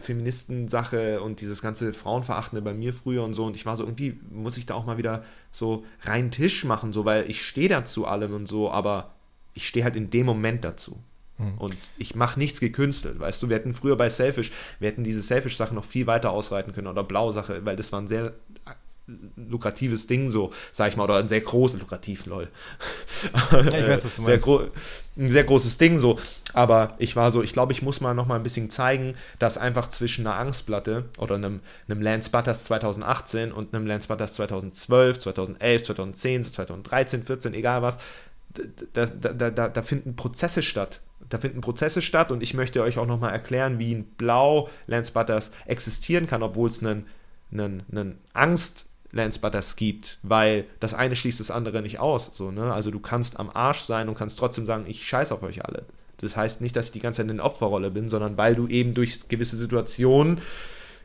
[0.00, 3.44] Feministen-Sache und dieses ganze Frauenverachtende bei mir früher und so.
[3.44, 6.92] Und ich war so, irgendwie muss ich da auch mal wieder so rein Tisch machen,
[6.92, 9.14] so, weil ich stehe dazu allem und so, aber
[9.54, 10.98] ich stehe halt in dem Moment dazu.
[11.38, 11.58] Hm.
[11.58, 15.22] Und ich mache nichts gekünstelt, weißt du, wir hätten früher bei Selfish, wir hätten diese
[15.22, 18.34] Selfish-Sache noch viel weiter ausreiten können oder Blau-Sache, weil das waren sehr
[19.36, 22.48] lukratives Ding, so, sag ich mal, oder ein sehr großes, lukrativ, lol.
[23.52, 24.72] Ja, ich weiß, was du sehr meinst.
[25.16, 26.18] Ein sehr großes Ding, so.
[26.54, 29.58] Aber ich war so, ich glaube, ich muss mal noch mal ein bisschen zeigen, dass
[29.58, 35.20] einfach zwischen einer Angstplatte oder einem, einem Lance Butters 2018 und einem Lance Butters 2012,
[35.20, 37.98] 2011, 2010, 2013, 14, egal was,
[38.92, 41.00] da, da, da, da finden Prozesse statt.
[41.28, 44.68] Da finden Prozesse statt und ich möchte euch auch noch mal erklären, wie ein Blau
[44.86, 47.06] Lance Butters existieren kann, obwohl es einen,
[47.52, 52.32] einen, einen Angst Lance Butters gibt, weil das eine schließt das andere nicht aus.
[52.34, 52.72] So, ne?
[52.72, 55.84] Also du kannst am Arsch sein und kannst trotzdem sagen, ich scheiß auf euch alle.
[56.18, 58.66] Das heißt nicht, dass ich die ganze Zeit in der Opferrolle bin, sondern weil du
[58.66, 60.38] eben durch gewisse Situationen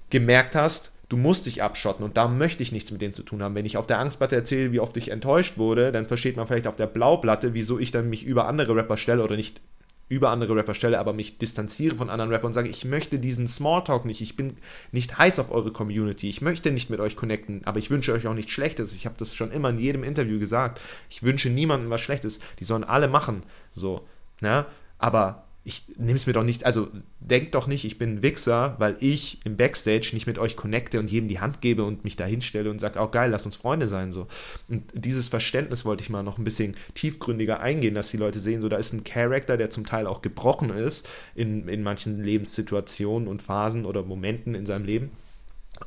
[0.10, 3.42] gemerkt hast, du musst dich abschotten und da möchte ich nichts mit denen zu tun
[3.44, 3.56] haben.
[3.56, 6.68] Wenn ich auf der Angstplatte erzähle, wie oft ich enttäuscht wurde, dann versteht man vielleicht
[6.68, 9.62] auf der Blauplatte, wieso ich dann mich über andere Rapper stelle oder nicht
[10.10, 13.48] über andere Rapper stelle, aber mich distanziere von anderen Rappern und sage, ich möchte diesen
[13.48, 14.58] Smalltalk nicht, ich bin
[14.92, 18.28] nicht heiß auf eure Community, ich möchte nicht mit euch connecten, aber ich wünsche euch
[18.28, 18.94] auch nichts Schlechtes.
[18.94, 20.82] Ich habe das schon immer in jedem Interview gesagt.
[21.10, 22.40] Ich wünsche niemandem was Schlechtes.
[22.60, 24.08] Die sollen alle machen, so,
[24.42, 24.66] ne?
[24.98, 26.88] Aber ich nehme es mir doch nicht, also
[27.20, 31.00] denkt doch nicht, ich bin ein Wichser, weil ich im Backstage nicht mit euch connecte
[31.00, 33.46] und jedem die Hand gebe und mich da hinstelle und sage, auch oh, geil, lass
[33.46, 34.12] uns Freunde sein.
[34.12, 34.28] So.
[34.68, 38.62] Und dieses Verständnis wollte ich mal noch ein bisschen tiefgründiger eingehen, dass die Leute sehen,
[38.62, 43.28] so da ist ein Charakter, der zum Teil auch gebrochen ist in, in manchen Lebenssituationen
[43.28, 45.12] und Phasen oder Momenten in seinem Leben.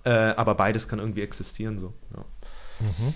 [0.05, 1.79] Äh, aber beides kann irgendwie existieren.
[1.81, 1.93] So.
[2.15, 2.25] Ja.
[2.81, 3.15] Mhm.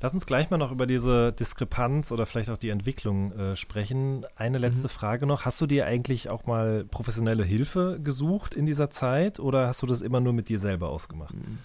[0.00, 4.26] Lass uns gleich mal noch über diese Diskrepanz oder vielleicht auch die Entwicklung äh, sprechen.
[4.36, 4.90] Eine letzte mhm.
[4.90, 5.44] Frage noch.
[5.44, 9.86] Hast du dir eigentlich auch mal professionelle Hilfe gesucht in dieser Zeit oder hast du
[9.86, 11.34] das immer nur mit dir selber ausgemacht?
[11.34, 11.58] Mhm.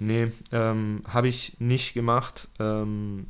[0.00, 2.48] Nee, ähm, habe ich nicht gemacht.
[2.58, 3.26] Ähm,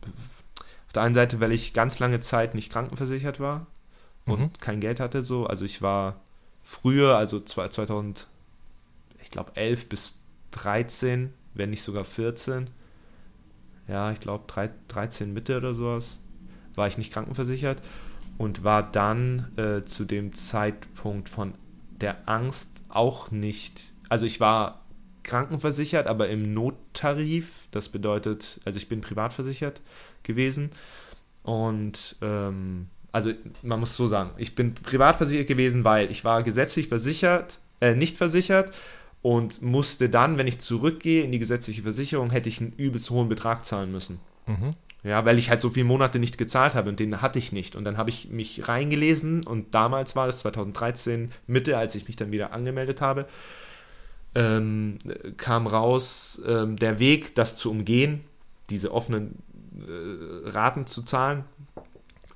[0.86, 3.66] auf der einen Seite, weil ich ganz lange Zeit nicht krankenversichert war
[4.26, 4.52] und mhm.
[4.60, 5.22] kein Geld hatte.
[5.22, 5.46] So.
[5.46, 6.20] Also ich war
[6.62, 8.26] früher, also 2000,
[9.22, 10.14] ich glaube 11 bis
[10.52, 12.68] 13, wenn nicht sogar 14,
[13.88, 14.44] ja, ich glaube
[14.88, 16.18] 13 Mitte oder sowas,
[16.74, 17.82] war ich nicht krankenversichert
[18.36, 21.54] und war dann äh, zu dem Zeitpunkt von
[22.00, 24.84] der Angst auch nicht, also ich war
[25.24, 29.82] krankenversichert, aber im Nottarif, das bedeutet, also ich bin privat versichert
[30.22, 30.70] gewesen
[31.42, 36.42] und ähm, also man muss so sagen, ich bin privat versichert gewesen, weil ich war
[36.42, 38.72] gesetzlich versichert, äh, nicht versichert
[39.22, 43.28] und musste dann, wenn ich zurückgehe in die gesetzliche Versicherung, hätte ich einen übelst hohen
[43.28, 44.20] Betrag zahlen müssen.
[44.46, 44.74] Mhm.
[45.04, 47.76] Ja, weil ich halt so viele Monate nicht gezahlt habe und den hatte ich nicht.
[47.76, 52.16] Und dann habe ich mich reingelesen und damals war es 2013 Mitte, als ich mich
[52.16, 53.28] dann wieder angemeldet habe,
[54.34, 54.98] ähm,
[55.36, 58.20] kam raus, ähm, der Weg, das zu umgehen,
[58.70, 59.36] diese offenen
[59.78, 61.44] äh, Raten zu zahlen,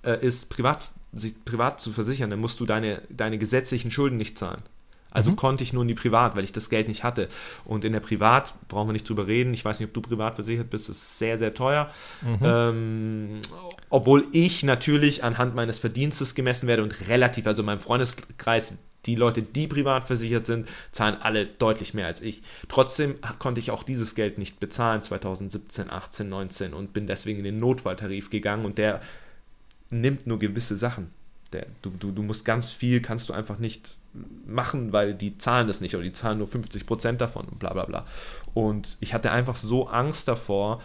[0.05, 2.31] äh, ist privat, sich privat zu versichern.
[2.31, 4.63] Dann musst du deine, deine gesetzlichen Schulden nicht zahlen.
[5.13, 5.37] Also mhm.
[5.37, 7.29] konnte ich nur in die Privat, weil ich das Geld nicht hatte.
[7.65, 9.55] Und in der Privat brauchen wir nicht drüber reden.
[9.55, 11.91] Ich weiß nicht, ob du privat versichert bist, das ist sehr, sehr teuer.
[12.23, 12.39] Mhm.
[12.43, 13.41] Ähm,
[13.91, 18.75] obwohl ich natürlich anhand meines Verdienstes gemessen werde und relativ, also in meinem Freundeskreis,
[19.07, 22.43] die Leute, die privat versichert sind, zahlen alle deutlich mehr als ich.
[22.69, 27.45] Trotzdem konnte ich auch dieses Geld nicht bezahlen 2017, 18, 19 und bin deswegen in
[27.45, 29.01] den Notfalltarif gegangen und der
[29.91, 31.11] nimmt nur gewisse Sachen.
[31.53, 33.97] Der, du, du, du musst ganz viel, kannst du einfach nicht
[34.47, 37.73] machen, weil die zahlen das nicht oder die zahlen nur 50 Prozent davon und bla
[37.73, 38.05] bla bla.
[38.55, 40.81] Und ich hatte einfach so Angst davor,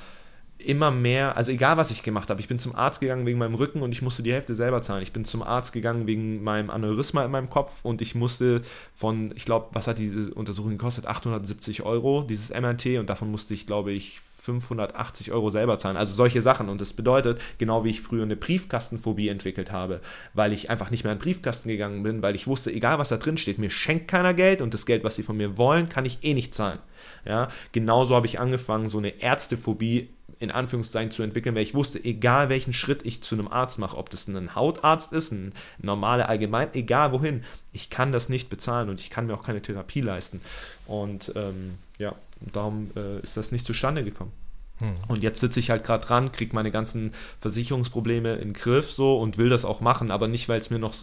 [0.59, 3.53] immer mehr, also egal was ich gemacht habe, ich bin zum Arzt gegangen wegen meinem
[3.53, 5.03] Rücken und ich musste die Hälfte selber zahlen.
[5.03, 8.61] Ich bin zum Arzt gegangen wegen meinem Aneurysma in meinem Kopf und ich musste
[8.93, 11.05] von, ich glaube, was hat diese Untersuchung gekostet?
[11.05, 15.97] 870 Euro, dieses MRT und davon musste ich, glaube ich, 580 Euro selber zahlen.
[15.97, 16.69] Also solche Sachen.
[16.69, 20.01] Und das bedeutet, genau wie ich früher eine Briefkastenphobie entwickelt habe,
[20.33, 23.17] weil ich einfach nicht mehr den Briefkasten gegangen bin, weil ich wusste, egal was da
[23.17, 26.05] drin steht, mir schenkt keiner Geld und das Geld, was sie von mir wollen, kann
[26.05, 26.79] ich eh nicht zahlen.
[27.25, 32.03] Ja, genauso habe ich angefangen, so eine Ärztephobie in Anführungszeichen zu entwickeln, weil ich wusste,
[32.03, 36.29] egal welchen Schritt ich zu einem Arzt mache, ob das ein Hautarzt ist, ein normaler
[36.29, 40.01] Allgemein, egal wohin, ich kann das nicht bezahlen und ich kann mir auch keine Therapie
[40.01, 40.41] leisten.
[40.85, 42.13] Und ähm, ja,
[42.53, 44.31] darum äh, ist das nicht zustande gekommen.
[44.79, 44.95] Hm.
[45.07, 49.19] Und jetzt sitze ich halt gerade dran, kriege meine ganzen Versicherungsprobleme in den Griff so
[49.19, 50.93] und will das auch machen, aber nicht, weil es mir noch,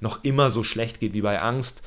[0.00, 1.82] noch immer so schlecht geht wie bei Angst,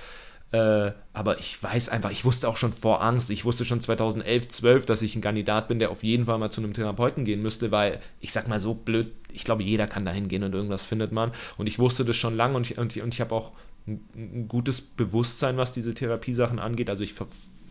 [0.51, 4.47] äh, aber ich weiß einfach, ich wusste auch schon vor Angst, ich wusste schon 2011,
[4.47, 7.41] 12, dass ich ein Kandidat bin, der auf jeden Fall mal zu einem Therapeuten gehen
[7.41, 10.85] müsste, weil ich sag mal so blöd, ich glaube, jeder kann da hingehen und irgendwas
[10.85, 11.31] findet man.
[11.57, 13.51] Und ich wusste das schon lange und ich, und, und ich habe auch
[13.87, 16.89] ein, ein, gutes Bewusstsein, was diese Therapiesachen angeht.
[16.89, 17.15] Also ich,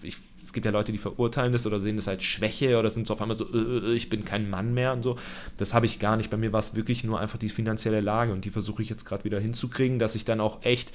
[0.03, 3.07] ich, es gibt ja Leute, die verurteilen das oder sehen das als Schwäche oder sind
[3.07, 5.17] so auf einmal so, äh, äh, ich bin kein Mann mehr und so.
[5.57, 6.29] Das habe ich gar nicht.
[6.29, 9.07] Bei mir war es wirklich nur einfach die finanzielle Lage und die versuche ich jetzt
[9.07, 10.93] gerade wieder hinzukriegen, dass ich dann auch echt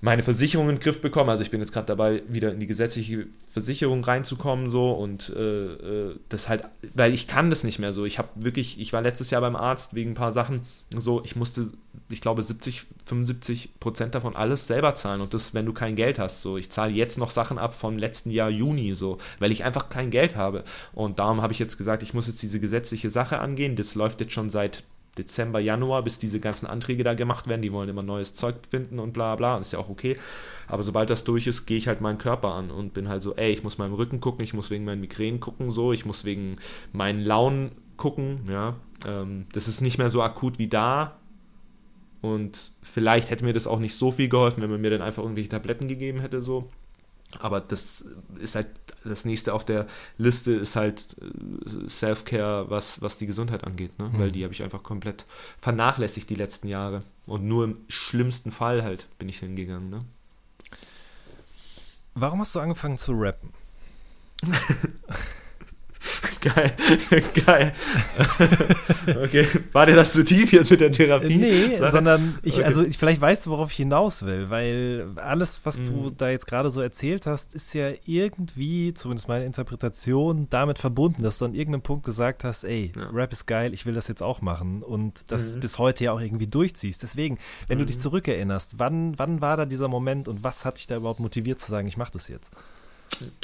[0.00, 1.30] meine Versicherung in den Griff bekommen.
[1.30, 5.72] Also ich bin jetzt gerade dabei, wieder in die gesetzliche Versicherung reinzukommen so und äh,
[5.72, 8.04] äh, das halt, weil ich kann das nicht mehr so.
[8.04, 11.36] Ich habe wirklich, ich war letztes Jahr beim Arzt wegen ein paar Sachen so, ich
[11.36, 11.70] musste,
[12.10, 16.18] ich glaube 70, 75 Prozent davon alles selber zahlen und das, wenn du kein Geld
[16.18, 16.42] hast.
[16.42, 19.88] So, ich zahle jetzt noch Sachen ab vom letzten Jahr Juni so, weil ich einfach
[19.88, 23.38] kein Geld habe und darum habe ich jetzt gesagt, ich muss jetzt diese gesetzliche Sache
[23.38, 23.74] angehen.
[23.74, 27.62] Das läuft jetzt schon seit Dezember, Januar, bis diese ganzen Anträge da gemacht werden.
[27.62, 29.58] Die wollen immer neues Zeug finden und bla bla.
[29.58, 30.16] Ist ja auch okay.
[30.66, 33.34] Aber sobald das durch ist, gehe ich halt meinen Körper an und bin halt so,
[33.34, 36.24] ey, ich muss meinem Rücken gucken, ich muss wegen meinen Migränen gucken, so, ich muss
[36.24, 36.56] wegen
[36.92, 38.76] meinen Launen gucken, ja.
[39.06, 41.16] Ähm, das ist nicht mehr so akut wie da.
[42.20, 45.22] Und vielleicht hätte mir das auch nicht so viel geholfen, wenn man mir dann einfach
[45.22, 46.70] irgendwelche Tabletten gegeben hätte, so.
[47.40, 48.04] Aber das
[48.38, 48.68] ist halt,
[49.04, 49.86] das nächste auf der
[50.18, 54.08] Liste ist halt äh, Self-Care, was, was die Gesundheit angeht, ne?
[54.08, 54.18] Mhm.
[54.18, 55.24] Weil die habe ich einfach komplett
[55.58, 57.02] vernachlässigt die letzten Jahre.
[57.26, 60.04] Und nur im schlimmsten Fall halt bin ich hingegangen, ne?
[62.14, 63.50] Warum hast du angefangen zu rappen?
[66.44, 66.72] Geil,
[67.46, 67.72] geil.
[69.24, 71.36] okay, war dir das zu tief jetzt mit der Therapie?
[71.36, 71.92] Nee, Sache?
[71.92, 72.64] sondern ich, Okay.
[72.64, 76.16] also ich, vielleicht weißt du, worauf ich hinaus will, weil alles, was du Mhm.
[76.16, 81.38] da jetzt gerade so erzählt hast, ist ja irgendwie, zumindest meine Interpretation, damit verbunden, dass
[81.38, 83.08] du an irgendeinem Punkt gesagt hast, ey, Ja.
[83.12, 85.60] Rap ist geil, ich will das jetzt auch machen und das Mhm.
[85.60, 87.02] bis heute ja auch irgendwie durchziehst.
[87.02, 88.00] Deswegen, wenn du dich Mhm.
[88.00, 91.70] zurückerinnerst, wann, wann war da dieser Moment und was hat dich da überhaupt motiviert zu
[91.70, 92.50] sagen, ich mache das jetzt?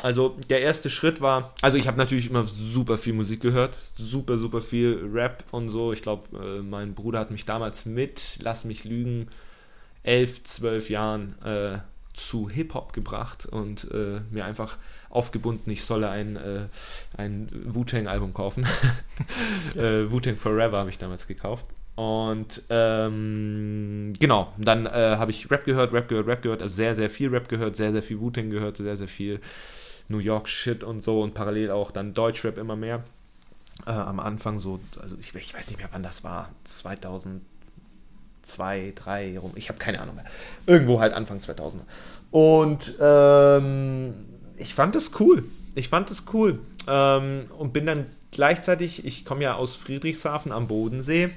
[0.03, 4.39] Also der erste Schritt war, also ich habe natürlich immer super viel Musik gehört, super,
[4.39, 5.93] super viel Rap und so.
[5.93, 9.29] Ich glaube, äh, mein Bruder hat mich damals mit, lass mich lügen,
[10.03, 11.79] elf, zwölf Jahren äh,
[12.15, 14.79] zu Hip-Hop gebracht und äh, mir einfach
[15.09, 16.67] aufgebunden, ich solle ein, äh,
[17.17, 18.67] ein Wu-Tang-Album kaufen.
[19.77, 21.65] äh, Wu-Tang Forever habe ich damals gekauft.
[21.97, 26.95] Und ähm, genau, dann äh, habe ich Rap gehört, Rap gehört, Rap gehört, also sehr,
[26.95, 29.41] sehr viel Rap gehört, sehr, sehr viel Wu-Tang gehört, sehr, sehr viel
[30.09, 33.05] New York Shit und so und parallel auch dann Deutschrap immer mehr.
[33.87, 37.41] Äh, am Anfang so, also ich, ich weiß nicht mehr, wann das war, 2002,
[38.43, 40.25] 2003 rum, ich habe keine Ahnung mehr.
[40.67, 41.83] Irgendwo halt Anfang 2000.
[42.31, 44.15] Und ähm,
[44.57, 45.45] ich fand das cool.
[45.75, 46.59] Ich fand das cool.
[46.89, 51.31] Ähm, und bin dann gleichzeitig, ich komme ja aus Friedrichshafen am Bodensee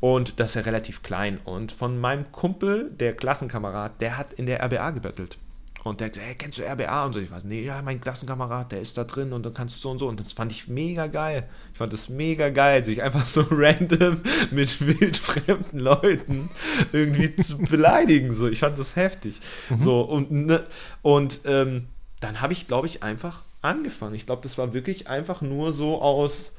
[0.00, 1.38] und das ist ja relativ klein.
[1.44, 5.38] Und von meinem Kumpel, der Klassenkamerad, der hat in der RBA gebettelt.
[5.84, 7.06] Und der hat gesagt, hey, kennst du RBA?
[7.06, 9.76] Und so, ich weiß, nee, ja, mein Klassenkamerad, der ist da drin und dann kannst
[9.76, 10.08] du so und so.
[10.08, 11.48] Und das fand ich mega geil.
[11.72, 14.20] Ich fand das mega geil, sich einfach so random
[14.52, 16.50] mit wildfremden Leuten
[16.92, 18.32] irgendwie zu beleidigen.
[18.34, 19.40] So, ich fand das heftig.
[19.76, 20.64] So, und, ne,
[21.02, 21.88] und ähm,
[22.20, 24.14] dann habe ich, glaube ich, einfach angefangen.
[24.14, 26.52] Ich glaube, das war wirklich einfach nur so aus,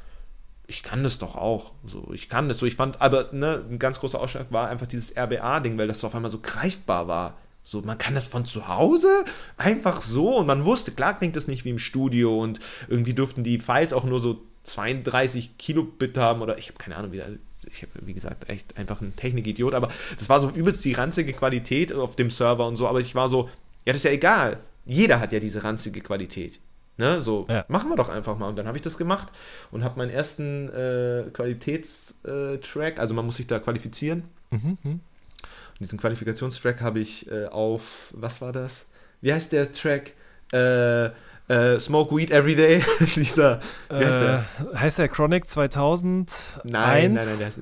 [0.67, 1.71] ich kann das doch auch.
[1.85, 2.65] So, ich kann das so.
[2.65, 6.07] Ich fand, aber ne, ein ganz großer Ausschlag war einfach dieses RBA-Ding, weil das so
[6.07, 7.37] auf einmal so greifbar war.
[7.65, 9.23] So, man kann das von zu Hause
[9.55, 13.43] einfach so und man wusste, klar klingt das nicht wie im Studio und irgendwie durften
[13.43, 17.21] die Files auch nur so 32 Kilobit haben oder ich habe keine Ahnung, wie,
[17.69, 19.89] ich habe, wie gesagt, echt einfach ein Technikidiot, aber
[20.19, 23.29] das war so übelst die ranzige Qualität auf dem Server und so, aber ich war
[23.29, 23.49] so,
[23.85, 24.59] ja, das ist ja egal.
[24.85, 26.59] Jeder hat ja diese ranzige Qualität.
[26.97, 27.65] Ne, so, Ja.
[27.69, 28.47] machen wir doch einfach mal.
[28.49, 29.29] Und dann habe ich das gemacht
[29.71, 34.23] und habe meinen ersten äh, Qualitätstrack, also man muss sich da qualifizieren.
[34.51, 34.91] Mhm, mhm.
[34.91, 38.85] Und diesen Qualifikationstrack habe ich äh, auf, was war das?
[39.21, 40.13] Wie heißt der Track?
[40.53, 41.05] Äh,
[41.47, 42.83] äh, Smoke Weed Every Day.
[43.15, 44.45] Dieser, wie heißt der?
[44.73, 46.59] Äh, heißt der Chronic 2000?
[46.63, 47.59] Nein, nein, nein, der heißt,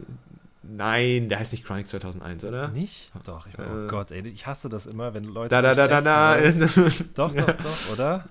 [0.63, 2.67] nein, der heißt nicht Chronic 2001, oder?
[2.67, 3.11] Nicht?
[3.25, 3.87] Doch, ich, oh Äh.
[3.87, 5.49] Gott, ey, ich hasse das immer, wenn Leute.
[5.49, 6.37] Da, da, da, da, da.
[7.15, 8.25] Doch, doch, doch, oder?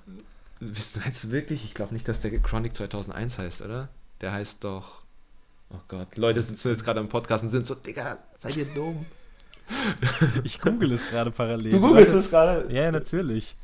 [0.60, 1.64] Bist du du wirklich?
[1.64, 3.88] Ich glaube nicht, dass der Chronic 2001 heißt, oder?
[4.20, 5.00] Der heißt doch.
[5.70, 9.06] Oh Gott, Leute sitzen jetzt gerade im Podcast und sind so, Digga, seid ihr dumm?
[10.44, 11.70] Ich google es gerade parallel.
[11.70, 12.66] Du googelst es gerade?
[12.72, 13.54] Ja, natürlich.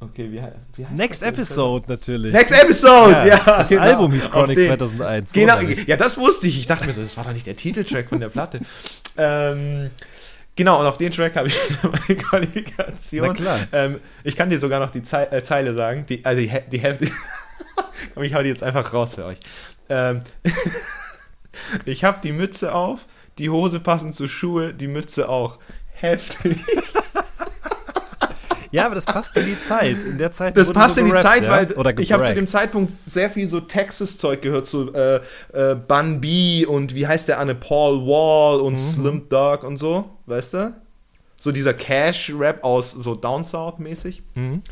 [0.00, 0.42] Okay, wie,
[0.76, 1.28] wie heißt Next das?
[1.28, 2.32] Episode natürlich.
[2.32, 3.38] Next Episode, ja.
[3.44, 3.82] das genau.
[3.82, 5.32] Album hieß Chronic den- 2001.
[5.32, 5.86] so Genau, nämlich.
[5.86, 6.58] ja, das wusste ich.
[6.58, 8.60] Ich dachte mir so, das war doch nicht der Titeltrack von der Platte.
[9.16, 9.90] ähm,
[10.56, 13.28] genau, und auf den Track habe ich meine Qualifikation.
[13.28, 13.60] Na klar.
[13.72, 16.06] Ähm, ich kann dir sogar noch die Zei äh, Zeile sagen.
[16.08, 17.06] Die, also die, die Hälfte.
[18.16, 19.38] Ich hau die jetzt einfach raus für euch.
[19.88, 20.20] Ähm,
[21.84, 23.06] ich habe die Mütze auf,
[23.38, 25.58] die Hose passend zu Schuhe, die Mütze auch.
[25.92, 26.58] Heftig.
[28.74, 29.96] Ja, aber das passt in die Zeit.
[30.04, 31.50] In der Zeit Das passt so in die gerappt, Zeit, ja?
[31.50, 35.20] weil Oder ich habe zu dem Zeitpunkt sehr viel so Texas-Zeug gehört, so äh,
[35.52, 40.10] äh, Bun B und wie heißt der eine Paul Wall und Slim Dog und so,
[40.26, 40.74] weißt du?
[41.40, 44.24] So dieser Cash-Rap aus so Down South-mäßig.
[44.34, 44.62] Mhm.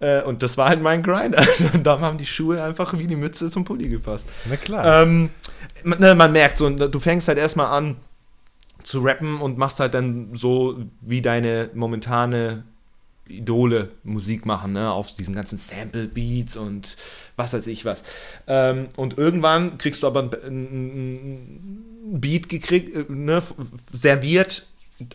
[0.00, 1.36] Äh, und das war halt mein Grind.
[1.74, 4.26] Und da haben die Schuhe einfach wie die Mütze zum Pulli gepasst.
[4.48, 5.02] Na klar.
[5.02, 5.28] Ähm,
[5.82, 7.96] man, ne, man merkt so, du fängst halt erstmal an
[8.82, 12.64] zu rappen und machst halt dann so wie deine momentane
[13.26, 16.96] Idole Musik machen, ne, auf diesen ganzen Sample Beats und
[17.36, 18.04] was weiß ich was.
[18.46, 21.84] Ähm, und irgendwann kriegst du aber ein
[22.20, 23.42] Beat gekriegt, äh, ne,
[23.92, 24.66] serviert,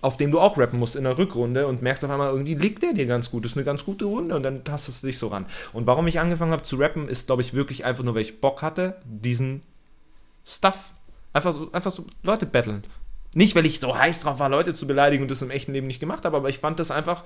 [0.01, 2.83] auf dem du auch rappen musst in der Rückrunde und merkst auf einmal, irgendwie liegt
[2.83, 5.27] der dir ganz gut, ist eine ganz gute Runde und dann tastest du dich so
[5.27, 5.45] ran.
[5.71, 8.41] Und warum ich angefangen habe zu rappen, ist, glaube ich, wirklich einfach nur, weil ich
[8.41, 9.61] Bock hatte, diesen
[10.45, 10.93] Stuff,
[11.31, 12.81] einfach so, einfach so Leute battlen.
[13.33, 15.87] Nicht, weil ich so heiß drauf war, Leute zu beleidigen und das im echten Leben
[15.87, 17.23] nicht gemacht habe, aber ich fand das einfach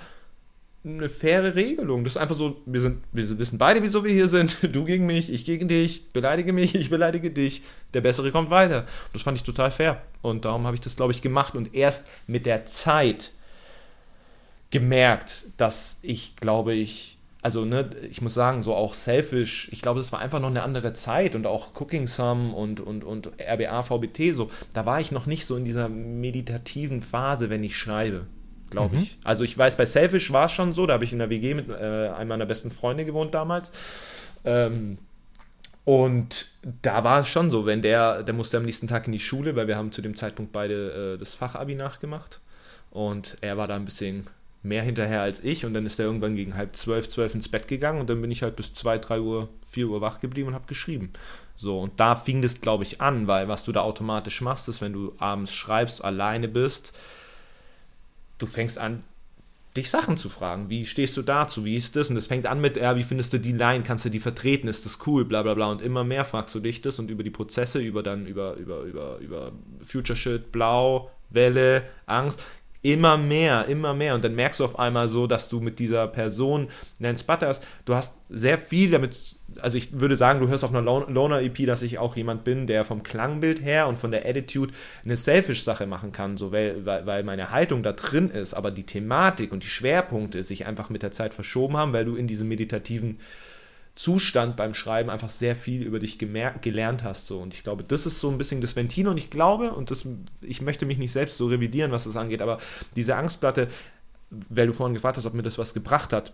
[0.85, 2.03] eine faire Regelung.
[2.03, 4.57] Das ist einfach so, wir, sind, wir wissen beide, wieso wir hier sind.
[4.73, 7.63] Du gegen mich, ich gegen dich, beleidige mich, ich beleidige dich.
[7.93, 8.85] Der Bessere kommt weiter.
[9.13, 10.01] Das fand ich total fair.
[10.21, 11.55] Und darum habe ich das, glaube ich, gemacht.
[11.55, 13.31] Und erst mit der Zeit
[14.71, 19.99] gemerkt, dass ich, glaube ich, also ne, ich muss sagen, so auch selfish, ich glaube,
[19.99, 23.83] das war einfach noch eine andere Zeit und auch Cooking Sum und, und, und RBA,
[23.83, 28.25] VBT, so, da war ich noch nicht so in dieser meditativen Phase, wenn ich schreibe,
[28.73, 29.03] glaube mhm.
[29.03, 29.17] ich.
[29.23, 31.53] Also ich weiß, bei Selfish war es schon so, da habe ich in der WG
[31.53, 33.71] mit äh, einem meiner besten Freunde gewohnt damals.
[34.43, 34.97] Ähm,
[35.85, 36.47] und
[36.81, 39.55] da war es schon so, wenn der, der musste am nächsten Tag in die Schule,
[39.55, 42.39] weil wir haben zu dem Zeitpunkt beide äh, das Fachabi nachgemacht.
[42.91, 44.27] Und er war da ein bisschen
[44.61, 47.67] mehr hinterher als ich und dann ist er irgendwann gegen halb zwölf, zwölf ins Bett
[47.67, 50.53] gegangen und dann bin ich halt bis zwei, drei Uhr, vier Uhr wach geblieben und
[50.53, 51.11] habe geschrieben.
[51.57, 54.81] So, und da fing das, glaube ich, an, weil was du da automatisch machst, ist,
[54.81, 56.93] wenn du abends schreibst, alleine bist,
[58.43, 59.03] du fängst an,
[59.75, 60.69] dich Sachen zu fragen.
[60.69, 61.65] Wie stehst du dazu?
[61.65, 62.09] Wie ist das?
[62.09, 63.83] Und das fängt an mit, ja, wie findest du die Line?
[63.83, 64.67] Kannst du die vertreten?
[64.67, 65.25] Ist das cool?
[65.25, 65.71] Bla bla bla.
[65.71, 68.81] Und immer mehr fragst du dich das und über die Prozesse, über dann, über, über,
[68.81, 69.51] über, über
[69.81, 72.39] Future Shit, Blau, Welle, Angst,
[72.83, 74.13] immer mehr, immer mehr.
[74.13, 76.67] Und dann merkst du auf einmal so, dass du mit dieser Person,
[76.99, 80.81] Nance Butters, du hast sehr viel damit, also ich würde sagen, du hörst auf einer
[80.81, 84.73] Loner-EP, dass ich auch jemand bin, der vom Klangbild her und von der Attitude
[85.05, 89.53] eine Selfish-Sache machen kann, so, weil, weil meine Haltung da drin ist, aber die Thematik
[89.53, 93.19] und die Schwerpunkte sich einfach mit der Zeit verschoben haben, weil du in diesem meditativen
[93.95, 97.27] Zustand beim Schreiben einfach sehr viel über dich gelernt hast.
[97.27, 97.39] So.
[97.39, 99.07] Und ich glaube, das ist so ein bisschen das Ventil.
[99.07, 100.07] Und ich glaube, und das,
[100.41, 102.57] ich möchte mich nicht selbst so revidieren, was das angeht, aber
[102.95, 103.67] diese Angstplatte,
[104.31, 106.33] weil du vorhin gefragt hast, ob mir das was gebracht hat,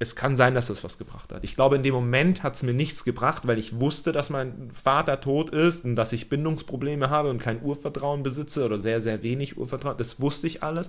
[0.00, 1.44] es kann sein, dass das was gebracht hat.
[1.44, 4.70] Ich glaube, in dem Moment hat es mir nichts gebracht, weil ich wusste, dass mein
[4.72, 9.22] Vater tot ist und dass ich Bindungsprobleme habe und kein Urvertrauen besitze oder sehr, sehr
[9.22, 9.96] wenig Urvertrauen.
[9.96, 10.88] Das wusste ich alles.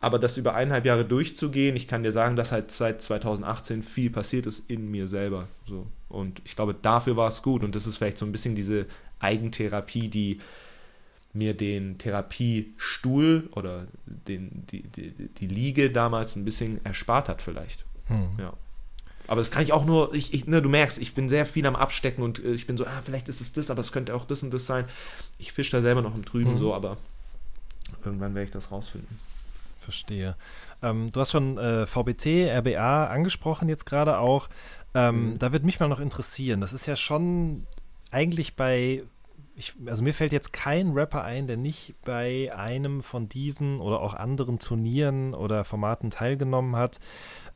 [0.00, 4.10] Aber das über eineinhalb Jahre durchzugehen, ich kann dir sagen, dass halt seit 2018 viel
[4.10, 5.48] passiert ist in mir selber.
[5.66, 5.86] So.
[6.08, 7.64] Und ich glaube, dafür war es gut.
[7.64, 8.86] Und das ist vielleicht so ein bisschen diese
[9.20, 10.40] Eigentherapie, die
[11.32, 17.84] mir den Therapiestuhl oder den, die, die, die Liege damals ein bisschen erspart hat, vielleicht.
[18.06, 18.28] Hm.
[18.38, 18.52] Ja.
[19.28, 21.66] Aber das kann ich auch nur, ich, ich, ne, du merkst, ich bin sehr viel
[21.66, 24.14] am Abstecken und äh, ich bin so, ah, vielleicht ist es das, aber es könnte
[24.14, 24.84] auch das und das sein.
[25.38, 26.58] Ich fische da selber noch im Trüben hm.
[26.58, 26.96] so, aber
[28.04, 29.18] irgendwann werde ich das rausfinden.
[29.86, 30.36] Verstehe.
[30.82, 34.48] Ähm, du hast schon äh, VBT, RBA angesprochen jetzt gerade auch.
[34.94, 35.38] Ähm, mhm.
[35.38, 36.60] Da wird mich mal noch interessieren.
[36.60, 37.68] Das ist ja schon
[38.10, 39.04] eigentlich bei,
[39.54, 44.00] ich, also mir fällt jetzt kein Rapper ein, der nicht bei einem von diesen oder
[44.00, 46.98] auch anderen Turnieren oder Formaten teilgenommen hat,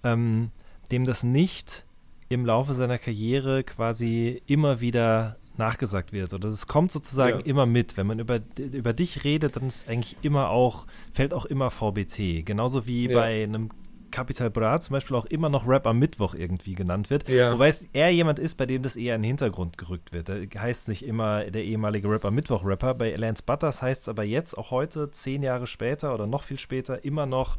[0.05, 0.53] ähm,
[0.93, 1.85] dem das nicht
[2.29, 6.33] im Laufe seiner Karriere quasi immer wieder nachgesagt wird.
[6.33, 7.47] Oder es kommt sozusagen ja.
[7.47, 7.97] immer mit.
[7.97, 12.45] Wenn man über, über dich redet, dann ist eigentlich immer auch, fällt auch immer VBT.
[12.45, 13.15] Genauso wie ja.
[13.15, 13.71] bei einem
[14.11, 17.29] Capital Bra zum Beispiel auch immer noch Rap am Mittwoch irgendwie genannt wird.
[17.29, 17.53] Ja.
[17.53, 20.29] Wobei es eher jemand ist, bei dem das eher in den Hintergrund gerückt wird.
[20.29, 22.95] Da heißt nicht immer der ehemalige Rap am Mittwoch Rapper.
[22.95, 26.59] Bei Lance Butters heißt es aber jetzt, auch heute, zehn Jahre später oder noch viel
[26.59, 27.57] später, immer noch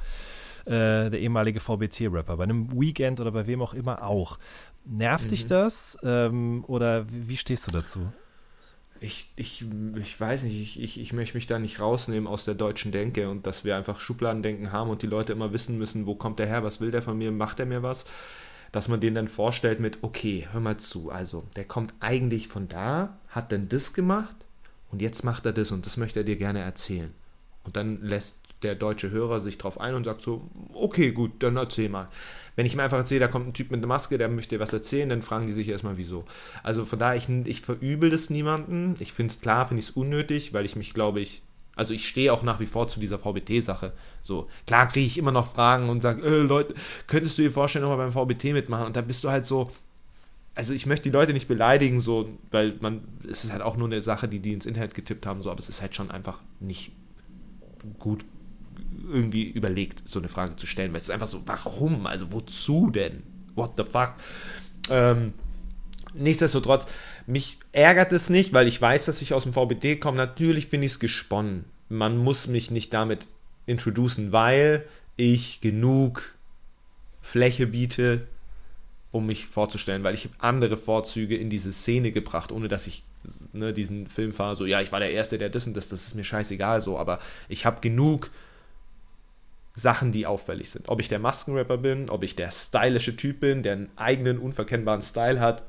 [0.66, 2.38] äh, der ehemalige VBT-Rapper.
[2.38, 4.38] Bei einem Weekend oder bei wem auch immer auch.
[4.86, 5.30] Nervt mhm.
[5.30, 8.12] dich das ähm, oder wie, stehst du dazu?
[9.00, 9.66] Ich, ich,
[9.96, 13.30] ich weiß nicht, ich, ich, ich möchte mich da nicht rausnehmen aus der deutschen Denke
[13.30, 16.48] und dass wir einfach Schubladendenken haben und die Leute immer wissen müssen, wo kommt der
[16.48, 18.06] her, was will der von mir, macht er mir was,
[18.72, 22.68] dass man den dann vorstellt mit, okay, hör mal zu, also der kommt eigentlich von
[22.68, 24.36] da, hat dann das gemacht
[24.92, 27.12] und jetzt macht er das und das möchte er dir gerne erzählen.
[27.64, 31.58] Und dann lässt der deutsche Hörer sich drauf ein und sagt so, okay, gut, dann
[31.58, 32.08] erzähl mal.
[32.56, 34.74] Wenn ich mir einfach erzähle, da kommt ein Typ mit einer Maske, der möchte was
[34.74, 36.26] erzählen, dann fragen die sich erstmal, wieso.
[36.64, 38.96] Also von daher, ich, ich verübel das niemanden.
[39.00, 41.42] Ich finde es klar, finde ich es unnötig, weil ich mich, glaube ich,
[41.76, 43.94] also ich stehe auch nach wie vor zu dieser VBT-Sache.
[44.22, 46.76] So, klar kriege ich immer noch Fragen und sage, äh, Leute,
[47.08, 48.86] könntest du dir vorstellen, nochmal beim VBT mitmachen?
[48.86, 49.72] Und da bist du halt so,
[50.54, 53.88] also ich möchte die Leute nicht beleidigen, so, weil man, es ist halt auch nur
[53.88, 56.40] eine Sache, die die ins Internet getippt haben, so, aber es ist halt schon einfach
[56.60, 56.92] nicht
[58.00, 58.26] gut
[59.12, 62.06] irgendwie überlegt, so eine Frage zu stellen, weil es ist einfach so, warum?
[62.06, 63.24] Also wozu denn?
[63.56, 64.14] What the fuck?
[64.90, 65.34] Ähm,
[66.14, 66.86] nichtsdestotrotz,
[67.28, 70.18] mich ärgert es nicht, weil ich weiß, dass ich aus dem VBD komme.
[70.18, 71.66] Natürlich finde ich es gesponnen.
[71.90, 73.28] Man muss mich nicht damit
[73.66, 74.86] introducen, weil
[75.18, 76.36] ich genug
[77.22, 78.28] Fläche biete,
[79.12, 83.04] um mich vorzustellen, weil ich andere Vorzüge in diese Szene gebracht, ohne dass ich
[83.54, 86.08] ne, diesen Film fahre, so, ja, ich war der Erste, der das und das, das
[86.08, 88.32] ist mir scheißegal, so, aber ich habe genug
[89.74, 90.90] Sachen, die auffällig sind.
[90.90, 95.02] Ob ich der Maskenrapper bin, ob ich der stylische Typ bin, der einen eigenen, unverkennbaren
[95.02, 95.64] Style hat,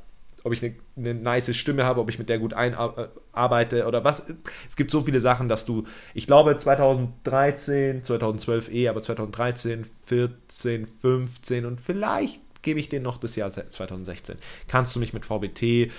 [0.44, 4.24] ob ich eine, eine nice Stimme habe, ob ich mit der gut einarbeite oder was.
[4.68, 5.84] Es gibt so viele Sachen, dass du,
[6.14, 13.18] ich glaube 2013, 2012 eh, aber 2013, 14, 15 und vielleicht gebe ich den noch
[13.18, 14.36] das Jahr 2016.
[14.68, 15.92] Kannst du mich mit VBT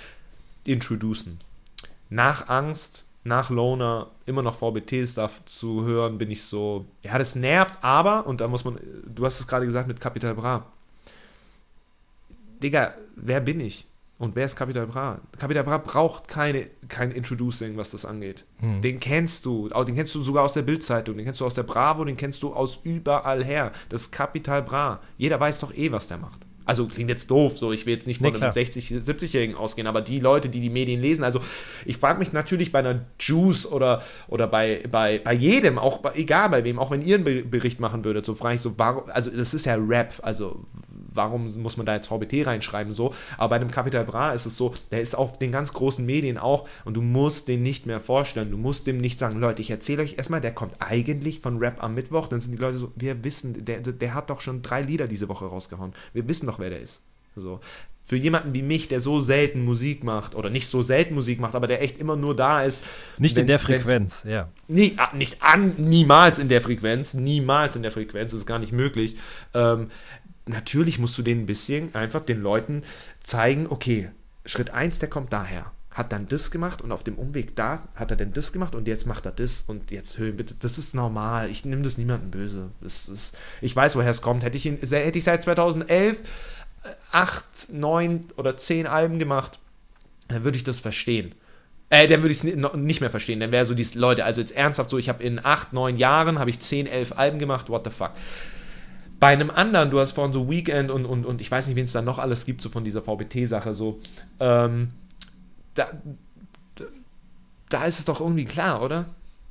[0.64, 1.38] introducen.
[2.10, 7.78] Nach Angst nach Loner immer noch VBT-Stuff zu hören, bin ich so, ja, das nervt,
[7.82, 10.66] aber, und da muss man, du hast es gerade gesagt mit Capital Bra.
[12.62, 13.86] Digga, wer bin ich?
[14.18, 15.18] Und wer ist Capital Bra?
[15.38, 18.44] Capital Bra braucht keine, kein Introducing, was das angeht.
[18.60, 18.80] Hm.
[18.80, 19.68] Den kennst du.
[19.68, 22.42] Den kennst du sogar aus der Bildzeitung, den kennst du aus der Bravo, den kennst
[22.42, 23.72] du aus überall her.
[23.88, 25.00] Das ist Capital Bra.
[25.18, 26.40] Jeder weiß doch eh, was der macht.
[26.66, 29.86] Also klingt jetzt doof, so ich will jetzt nicht von nee, einem 60, 70-Jährigen ausgehen,
[29.86, 31.40] aber die Leute, die die Medien lesen, also
[31.84, 36.12] ich frage mich natürlich bei einer Juice oder, oder bei, bei, bei jedem, auch bei,
[36.14, 39.10] egal bei wem, auch wenn ihr einen Bericht machen würdet, so frage ich so, warum,
[39.10, 40.64] also das ist ja Rap, also
[41.14, 44.56] warum muss man da jetzt VBT reinschreiben so, aber bei einem Capital Bra ist es
[44.56, 48.00] so, der ist auf den ganz großen Medien auch und du musst den nicht mehr
[48.00, 51.58] vorstellen, du musst dem nicht sagen, Leute, ich erzähle euch erstmal, der kommt eigentlich von
[51.58, 54.62] Rap am Mittwoch, dann sind die Leute so, wir wissen, der, der hat doch schon
[54.62, 57.02] drei Lieder diese Woche rausgehauen, wir wissen doch, wer der ist.
[57.36, 57.60] So.
[58.06, 61.54] Für jemanden wie mich, der so selten Musik macht, oder nicht so selten Musik macht,
[61.54, 62.84] aber der echt immer nur da ist.
[63.16, 64.50] Nicht in der Frequenz, ja.
[64.68, 68.58] Nie, ah, nicht an, niemals in der Frequenz, niemals in der Frequenz, das ist gar
[68.58, 69.16] nicht möglich.
[69.54, 69.90] Ähm,
[70.46, 72.82] natürlich musst du den ein bisschen einfach den Leuten
[73.20, 74.10] zeigen, okay,
[74.44, 75.72] Schritt 1, der kommt daher.
[75.90, 78.88] Hat dann das gemacht und auf dem Umweg da hat er denn das gemacht und
[78.88, 80.56] jetzt macht er das und jetzt hören bitte.
[80.58, 81.48] Das ist normal.
[81.50, 82.70] Ich nehme das niemandem böse.
[82.80, 84.42] Das ist, ich weiß, woher es kommt.
[84.42, 86.18] Hätte ich, ihn, hätte ich seit 2011
[87.12, 89.58] acht, neun oder zehn Alben gemacht,
[90.28, 91.34] dann würde ich das verstehen.
[91.90, 93.40] Äh, dann würde ich es nicht mehr verstehen.
[93.40, 96.38] Dann wäre so diese Leute, also jetzt ernsthaft so, ich habe in acht, neun Jahren,
[96.38, 98.12] habe ich zehn, elf Alben gemacht, what the fuck.
[99.20, 101.84] Bei einem anderen, du hast vorhin so Weekend und, und, und ich weiß nicht, wen
[101.84, 104.00] es da noch alles gibt, so von dieser VBT-Sache, so,
[104.40, 104.90] ähm,
[105.74, 105.88] da,
[107.68, 109.06] da ist es doch irgendwie klar, oder?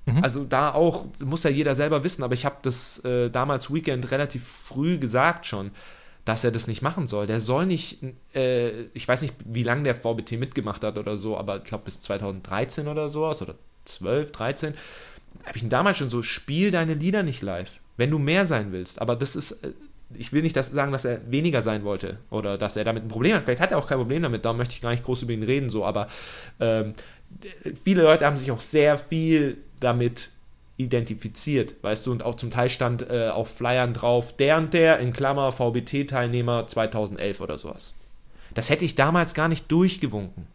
[0.05, 0.24] Mhm.
[0.24, 4.11] Also da auch, muss ja jeder selber wissen, aber ich habe das äh, damals Weekend
[4.11, 5.72] relativ früh gesagt schon,
[6.26, 7.28] dass er das nicht machen soll.
[7.28, 7.99] Der soll nicht,
[8.34, 11.86] äh, ich weiß nicht, wie lange der VBT mitgemacht hat oder so, aber ich glaube
[11.86, 13.55] bis 2013 oder sowas oder
[13.86, 14.74] 12, 13,
[15.45, 18.72] habe ich ihn damals schon so, spiel deine Lieder nicht live wenn du mehr sein
[18.72, 19.02] willst.
[19.02, 19.72] Aber das ist, äh,
[20.16, 23.10] ich will nicht das sagen, dass er weniger sein wollte oder dass er damit ein
[23.10, 23.44] Problem hat.
[23.44, 25.44] Vielleicht hat er auch kein Problem damit, da möchte ich gar nicht groß über ihn
[25.44, 26.08] reden, so, aber
[26.60, 26.94] ähm,
[27.84, 30.30] viele Leute haben sich auch sehr viel damit
[30.78, 35.00] identifiziert, weißt du, und auch zum Teil stand äh, auf Flyern drauf, der und der,
[35.00, 37.94] in Klammer, VBT-Teilnehmer 2011 oder sowas.
[38.54, 40.48] Das hätte ich damals gar nicht durchgewunken.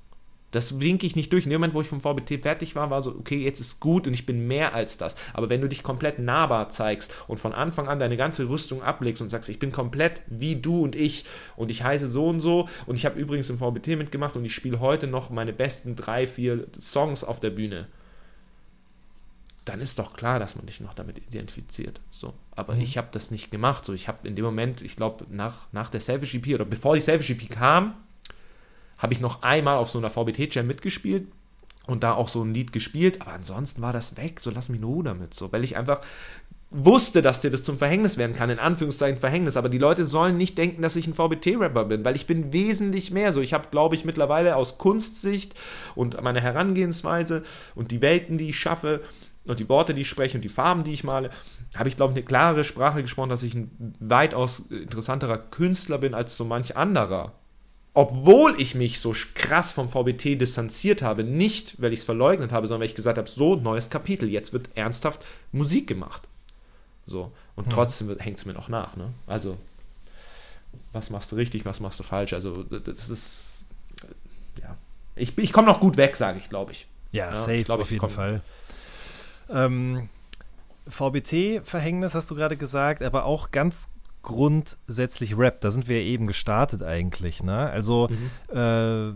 [0.50, 1.44] Das winke ich nicht durch.
[1.44, 4.06] In dem Moment, wo ich vom VBT fertig war, war so, okay, jetzt ist gut
[4.06, 5.14] und ich bin mehr als das.
[5.34, 9.20] Aber wenn du dich komplett nahbar zeigst und von Anfang an deine ganze Rüstung ablegst
[9.20, 11.24] und sagst, ich bin komplett wie du und ich
[11.56, 14.54] und ich heiße so und so und ich habe übrigens im VBT mitgemacht und ich
[14.54, 17.88] spiele heute noch meine besten drei, vier Songs auf der Bühne,
[19.68, 22.00] dann ist doch klar, dass man dich noch damit identifiziert.
[22.10, 22.32] So.
[22.56, 22.80] Aber mhm.
[22.80, 23.84] ich habe das nicht gemacht.
[23.84, 26.94] So, ich habe in dem Moment, ich glaube, nach, nach der Selfish EP oder bevor
[26.94, 27.94] die Selfish EP kam,
[28.98, 31.26] habe ich noch einmal auf so einer VBT-Jam mitgespielt
[31.86, 34.80] und da auch so ein Lied gespielt, aber ansonsten war das weg, so lass mich
[34.80, 36.00] nur damit, so, weil ich einfach
[36.70, 40.36] wusste, dass dir das zum Verhängnis werden kann, in Anführungszeichen Verhängnis, aber die Leute sollen
[40.36, 43.40] nicht denken, dass ich ein VBT-Rapper bin, weil ich bin wesentlich mehr so.
[43.40, 45.54] Ich habe, glaube ich, mittlerweile aus Kunstsicht
[45.94, 47.42] und meiner Herangehensweise
[47.74, 49.00] und die Welten, die ich schaffe
[49.46, 51.30] und die Worte, die ich spreche und die Farben, die ich male,
[51.74, 56.12] habe ich, glaube ich, eine klare Sprache gesprochen, dass ich ein weitaus interessanterer Künstler bin
[56.12, 57.32] als so manch anderer
[57.98, 62.68] obwohl ich mich so krass vom VBT distanziert habe, nicht weil ich es verleugnet habe,
[62.68, 65.20] sondern weil ich gesagt habe, so, neues Kapitel, jetzt wird ernsthaft
[65.50, 66.28] Musik gemacht.
[67.06, 67.70] So, und mhm.
[67.70, 69.12] trotzdem hängt es mir noch nach, ne?
[69.26, 69.56] Also,
[70.92, 72.34] was machst du richtig, was machst du falsch?
[72.34, 73.62] Also, das ist,
[74.62, 74.76] ja.
[75.16, 76.86] Ich, ich komme noch gut weg, sage ich, glaube ich.
[77.10, 78.42] Ja, ja, safe, ich glaub, auf jeden Fall.
[79.50, 80.08] Ähm,
[80.86, 83.88] VBT-Verhängnis hast du gerade gesagt, aber auch ganz
[84.22, 85.60] grundsätzlich Rap.
[85.60, 87.42] Da sind wir eben gestartet eigentlich.
[87.42, 87.70] Ne?
[87.70, 88.56] Also mhm.
[88.56, 89.12] äh,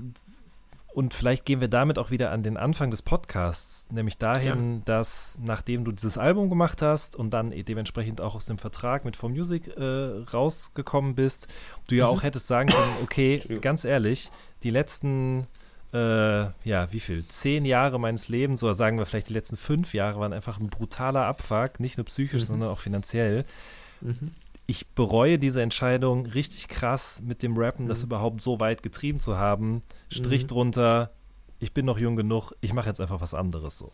[0.94, 4.82] und vielleicht gehen wir damit auch wieder an den Anfang des Podcasts, nämlich dahin, ja.
[4.84, 9.16] dass nachdem du dieses Album gemacht hast und dann dementsprechend auch aus dem Vertrag mit
[9.16, 11.48] For Music äh, rausgekommen bist,
[11.88, 12.10] du ja mhm.
[12.10, 14.30] auch hättest sagen können, okay, ganz ehrlich,
[14.62, 15.46] die letzten
[15.94, 17.26] äh, ja, wie viel?
[17.28, 20.68] Zehn Jahre meines Lebens oder sagen wir vielleicht die letzten fünf Jahre waren einfach ein
[20.68, 22.46] brutaler Abfuck, nicht nur psychisch, mhm.
[22.46, 23.44] sondern auch finanziell.
[24.00, 24.30] Mhm
[24.66, 27.88] ich bereue diese Entscheidung richtig krass mit dem Rappen, mhm.
[27.88, 29.82] das überhaupt so weit getrieben zu haben.
[30.08, 30.48] Strich mhm.
[30.48, 31.10] drunter,
[31.58, 33.92] ich bin noch jung genug, ich mache jetzt einfach was anderes so.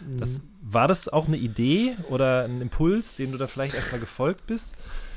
[0.00, 0.18] Mhm.
[0.18, 4.46] Das, war das auch eine Idee oder ein Impuls, dem du da vielleicht erstmal gefolgt
[4.46, 4.76] bist?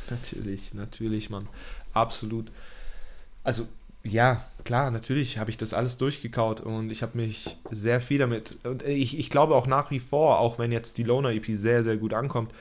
[0.09, 1.47] Natürlich, natürlich, Mann.
[1.93, 2.51] Absolut.
[3.43, 3.67] Also,
[4.03, 8.57] ja, klar, natürlich habe ich das alles durchgekaut und ich habe mich sehr viel damit.
[8.63, 11.83] Und ich, ich glaube auch nach wie vor, auch wenn jetzt die Loner EP sehr,
[11.83, 12.53] sehr gut ankommt,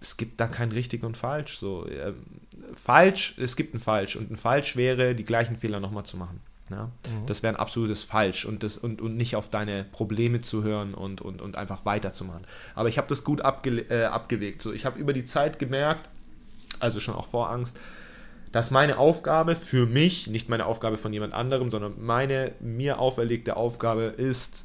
[0.00, 1.58] es gibt da kein richtig und falsch.
[1.58, 2.12] So, äh,
[2.74, 6.40] falsch, es gibt ein falsch und ein falsch wäre, die gleichen Fehler nochmal zu machen.
[6.70, 6.90] Ja?
[7.26, 10.94] Das wäre ein absolutes Falsch und, das, und, und nicht auf deine Probleme zu hören
[10.94, 12.46] und, und, und einfach weiterzumachen.
[12.74, 14.62] Aber ich habe das gut abge, äh, abgewegt.
[14.62, 16.08] So, ich habe über die Zeit gemerkt,
[16.78, 17.78] also schon auch vor Angst,
[18.52, 23.56] dass meine Aufgabe für mich, nicht meine Aufgabe von jemand anderem, sondern meine mir auferlegte
[23.56, 24.64] Aufgabe ist,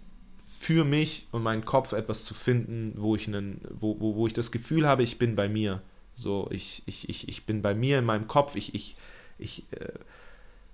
[0.64, 4.34] für mich und meinen Kopf etwas zu finden, wo ich, einen, wo, wo, wo ich
[4.34, 5.82] das Gefühl habe, ich bin bei mir.
[6.16, 8.56] So, ich, ich, ich, ich bin bei mir in meinem Kopf.
[8.56, 8.96] Ich, ich,
[9.38, 9.90] ich, äh,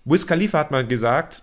[0.05, 1.41] Wiz Khalifa hat mal gesagt,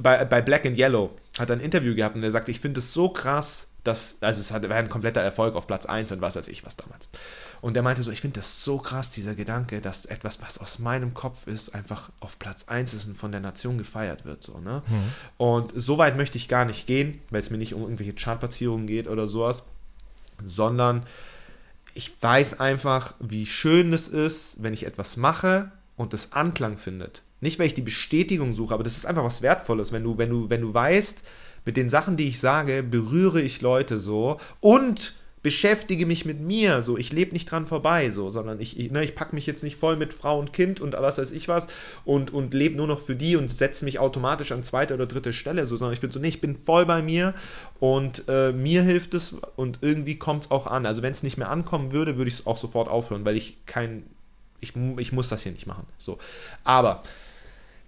[0.00, 2.80] bei, bei Black and Yellow, hat er ein Interview gehabt und er sagte, ich finde
[2.80, 6.36] es so krass, dass, also es war ein kompletter Erfolg auf Platz 1 und was
[6.36, 7.08] weiß ich was damals.
[7.60, 10.78] Und er meinte so, ich finde das so krass, dieser Gedanke, dass etwas, was aus
[10.78, 14.42] meinem Kopf ist, einfach auf Platz 1 ist und von der Nation gefeiert wird.
[14.42, 14.82] So, ne?
[14.86, 15.12] Mhm.
[15.38, 18.86] Und so weit möchte ich gar nicht gehen, weil es mir nicht um irgendwelche Chartplatzierungen
[18.86, 19.64] geht oder sowas,
[20.44, 21.04] sondern
[21.94, 27.22] ich weiß einfach, wie schön es ist, wenn ich etwas mache und es Anklang findet.
[27.40, 30.28] Nicht, weil ich die Bestätigung suche, aber das ist einfach was Wertvolles, wenn du, wenn
[30.28, 31.22] du, wenn du weißt,
[31.64, 36.82] mit den Sachen, die ich sage, berühre ich Leute so und beschäftige mich mit mir,
[36.82, 39.62] so, ich lebe nicht dran vorbei, so, sondern ich, ich, ne, ich packe mich jetzt
[39.62, 41.66] nicht voll mit Frau und Kind und was weiß ich was
[42.04, 45.32] und, und lebe nur noch für die und setze mich automatisch an zweite oder dritte
[45.32, 47.34] Stelle, so, sondern ich bin so, nee, ich bin voll bei mir
[47.78, 50.84] und äh, mir hilft es und irgendwie kommt es auch an.
[50.84, 53.64] Also wenn es nicht mehr ankommen würde, würde ich es auch sofort aufhören, weil ich
[53.64, 54.02] kein,
[54.60, 56.18] ich, ich muss das hier nicht machen, so.
[56.64, 57.02] Aber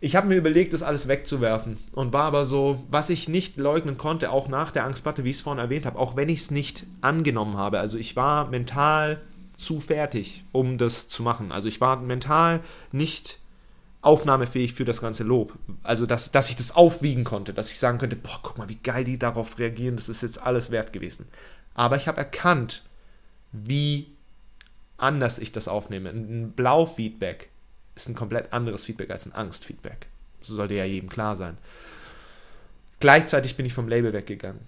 [0.05, 3.96] ich habe mir überlegt, das alles wegzuwerfen und war aber so, was ich nicht leugnen
[3.96, 6.50] konnte, auch nach der Angstplatte, wie ich es vorhin erwähnt habe, auch wenn ich es
[6.50, 7.78] nicht angenommen habe.
[7.78, 9.20] Also ich war mental
[9.57, 11.53] zu fertig, um das zu machen.
[11.53, 13.38] Also ich war mental nicht
[14.00, 15.57] aufnahmefähig für das ganze Lob.
[15.84, 18.80] Also dass, dass ich das aufwiegen konnte, dass ich sagen könnte, boah, guck mal, wie
[18.82, 21.28] geil die darauf reagieren, das ist jetzt alles wert gewesen.
[21.74, 22.82] Aber ich habe erkannt,
[23.53, 24.16] wie
[24.96, 26.11] anders ich das aufnehme.
[26.11, 27.51] Ein Blau-Feedback
[27.95, 30.07] ist ein komplett anderes Feedback als ein Angstfeedback.
[30.43, 31.59] So sollte ja jedem klar sein.
[33.01, 34.61] Gleichzeitig bin ich vom Label weggegangen.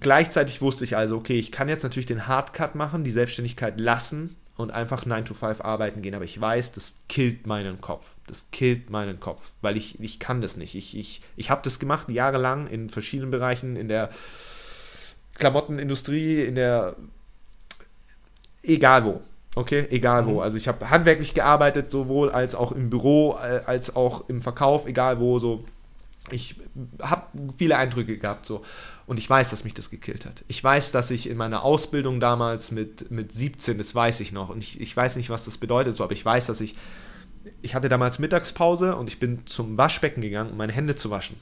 [0.00, 4.36] Gleichzeitig wusste ich also, okay, ich kann jetzt natürlich den Hardcut machen, die Selbstständigkeit lassen
[4.56, 8.10] und einfach 9 to 5 arbeiten gehen, aber ich weiß, das killt meinen Kopf.
[8.26, 10.74] Das killt meinen Kopf, weil ich, ich kann das nicht.
[10.74, 14.10] Ich, ich, ich habe das gemacht jahrelang in verschiedenen Bereichen, in der
[15.34, 16.96] Klamottenindustrie, in der
[18.62, 19.22] egal wo.
[19.54, 20.34] Okay, egal wo.
[20.34, 20.38] Mhm.
[20.40, 24.86] Also ich habe handwerklich gearbeitet, sowohl als auch im Büro, äh, als auch im Verkauf,
[24.86, 25.38] egal wo.
[25.38, 25.64] So,
[26.30, 26.56] ich
[27.00, 27.22] habe
[27.56, 28.62] viele Eindrücke gehabt so
[29.06, 30.44] und ich weiß, dass mich das gekillt hat.
[30.48, 34.50] Ich weiß, dass ich in meiner Ausbildung damals mit, mit 17, das weiß ich noch
[34.50, 36.76] und ich, ich weiß nicht, was das bedeutet so, aber ich weiß, dass ich
[37.62, 41.36] ich hatte damals Mittagspause und ich bin zum Waschbecken gegangen, um meine Hände zu waschen.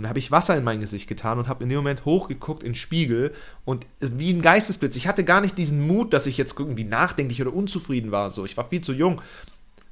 [0.00, 2.62] Und da habe ich Wasser in mein Gesicht getan und habe in dem Moment hochgeguckt
[2.62, 3.34] in den Spiegel
[3.66, 4.96] und wie ein Geistesblitz.
[4.96, 8.30] Ich hatte gar nicht diesen Mut, dass ich jetzt irgendwie nachdenklich oder unzufrieden war.
[8.30, 9.20] So, ich war viel zu jung.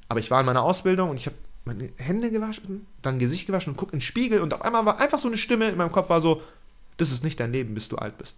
[0.09, 1.36] Aber ich war in meiner Ausbildung und ich habe
[1.66, 4.98] meine Hände gewaschen, dann Gesicht gewaschen und gucke in den Spiegel und auf einmal war
[4.98, 6.40] einfach so eine Stimme in meinem Kopf war so,
[6.96, 8.36] das ist nicht dein Leben, bis du alt bist.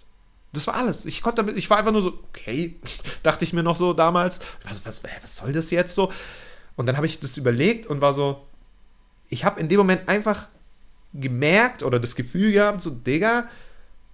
[0.52, 1.04] Das war alles.
[1.04, 2.80] Ich konnte damit, ich war einfach nur so, okay,
[3.22, 6.10] dachte ich mir noch so damals, was, was, was soll das jetzt so?
[6.74, 8.44] Und dann habe ich das überlegt und war so,
[9.28, 10.48] ich habe in dem Moment einfach
[11.14, 13.48] gemerkt oder das Gefühl gehabt, so, Digga,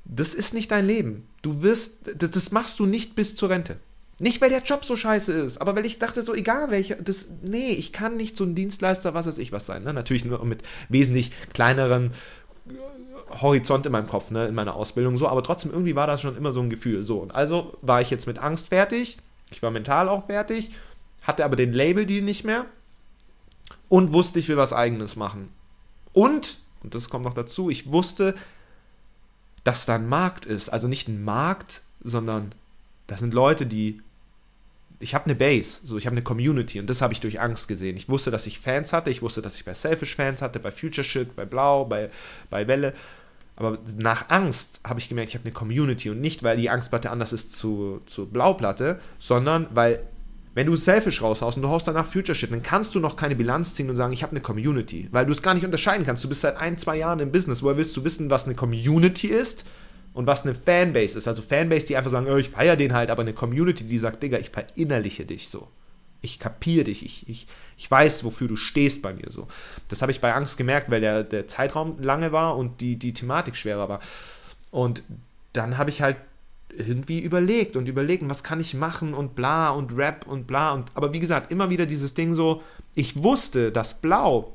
[0.05, 1.27] das ist nicht dein Leben.
[1.43, 3.79] Du wirst, das, das, machst du nicht bis zur Rente.
[4.19, 7.27] Nicht, weil der Job so scheiße ist, aber weil ich dachte, so egal welcher, das,
[7.43, 9.83] nee, ich kann nicht so ein Dienstleister, was weiß ich was sein.
[9.83, 9.93] Ne?
[9.93, 12.13] Natürlich nur mit wesentlich kleineren
[13.41, 16.37] Horizont in meinem Kopf, ne, in meiner Ausbildung so, aber trotzdem irgendwie war das schon
[16.37, 17.05] immer so ein Gefühl.
[17.05, 19.19] So, und also war ich jetzt mit Angst fertig,
[19.51, 20.71] ich war mental auch fertig,
[21.23, 22.67] hatte aber den Label-Deal nicht mehr
[23.89, 25.51] und wusste, ich will was Eigenes machen.
[26.13, 28.37] Und und das kommt noch dazu, ich wusste,
[29.65, 30.69] dass da ein Markt ist.
[30.69, 32.55] Also nicht ein Markt, sondern
[33.09, 34.01] das sind Leute, die.
[35.01, 37.67] Ich habe eine Base, so ich habe eine Community und das habe ich durch Angst
[37.67, 37.97] gesehen.
[37.97, 40.71] Ich wusste, dass ich Fans hatte, ich wusste, dass ich bei Selfish Fans hatte, bei
[40.71, 42.09] Future Shit, bei Blau, bei,
[42.51, 42.95] bei Welle.
[43.57, 47.11] Aber nach Angst habe ich gemerkt, ich habe eine Community und nicht, weil die Angstplatte
[47.11, 50.07] anders ist zu, zu Blauplatte, sondern weil
[50.57, 53.37] wenn du Selfish raushaust und du haust danach Future Shit, dann kannst du noch keine
[53.37, 56.25] Bilanz ziehen und sagen, ich habe eine Community, weil du es gar nicht unterscheiden kannst.
[56.25, 57.63] Du bist seit ein, zwei Jahren im Business.
[57.63, 59.67] Woher willst du wissen, was eine Community ist
[60.15, 61.29] und was eine Fanbase ist?
[61.29, 64.23] Also Fanbase, die einfach sagen, oh, ich feiere den halt, aber eine Community, die sagt,
[64.23, 65.69] Digga, ich verinnerliche dich so.
[66.23, 67.47] Ich kapiere dich, ich, ich,
[67.77, 69.49] ich weiß, wofür du stehst bei mir so.
[69.89, 73.13] Das habe ich bei Angst gemerkt, weil der, der Zeitraum lange war und die, die
[73.13, 74.01] Thematik schwerer war.
[74.71, 75.03] Und
[75.53, 76.17] dann habe ich halt
[76.77, 80.91] irgendwie überlegt und überlegt, was kann ich machen und bla und Rap und bla und
[80.95, 82.63] aber wie gesagt, immer wieder dieses Ding so,
[82.95, 84.53] ich wusste, dass Blau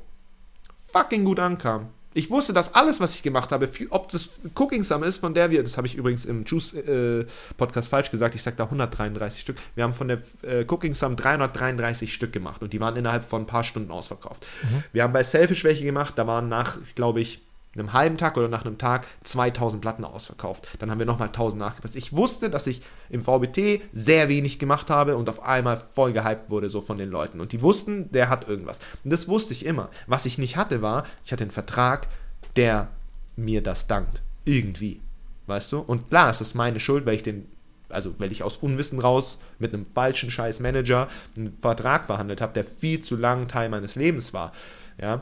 [0.92, 1.88] fucking gut ankam.
[2.14, 5.50] Ich wusste, dass alles, was ich gemacht habe, ob das Cooking Summer ist, von der
[5.50, 7.24] wir, das habe ich übrigens im Juice äh,
[7.56, 9.56] Podcast falsch gesagt, ich sage da 133 Stück.
[9.74, 13.42] Wir haben von der äh, Cooking Summer 333 Stück gemacht und die waren innerhalb von
[13.42, 14.46] ein paar Stunden ausverkauft.
[14.62, 14.84] Mhm.
[14.92, 17.40] Wir haben bei Selfish welche gemacht, da waren nach, glaube ich,
[17.74, 20.68] einem halben Tag oder nach einem Tag 2000 Platten ausverkauft.
[20.78, 21.96] Dann haben wir nochmal 1000 nachgepasst.
[21.96, 26.50] Ich wusste, dass ich im VBT sehr wenig gemacht habe und auf einmal voll gehypt
[26.50, 27.40] wurde so von den Leuten.
[27.40, 28.78] Und die wussten, der hat irgendwas.
[29.04, 29.88] Und das wusste ich immer.
[30.06, 32.08] Was ich nicht hatte, war, ich hatte einen Vertrag,
[32.56, 32.88] der
[33.36, 34.22] mir das dankt.
[34.44, 35.00] Irgendwie.
[35.46, 35.78] Weißt du?
[35.78, 37.46] Und klar, es ist meine Schuld, weil ich den
[37.88, 42.54] also weil ich aus Unwissen raus mit einem falschen scheiß Manager einen Vertrag verhandelt habe,
[42.54, 44.52] der viel zu lang Teil meines Lebens war.
[44.98, 45.20] Ja,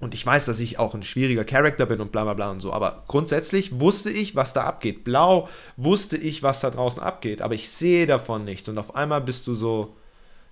[0.00, 2.60] und ich weiß, dass ich auch ein schwieriger Charakter bin und bla bla bla und
[2.60, 2.72] so.
[2.72, 5.04] Aber grundsätzlich wusste ich, was da abgeht.
[5.04, 7.40] Blau wusste ich, was da draußen abgeht.
[7.40, 8.68] Aber ich sehe davon nichts.
[8.68, 9.96] Und auf einmal bist du so,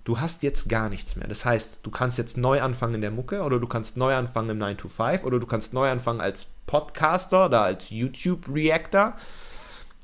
[0.05, 1.27] du hast jetzt gar nichts mehr.
[1.27, 4.49] Das heißt, du kannst jetzt neu anfangen in der Mucke oder du kannst neu anfangen
[4.49, 9.15] im 9 to 5 oder du kannst neu anfangen als Podcaster oder als YouTube-Reactor.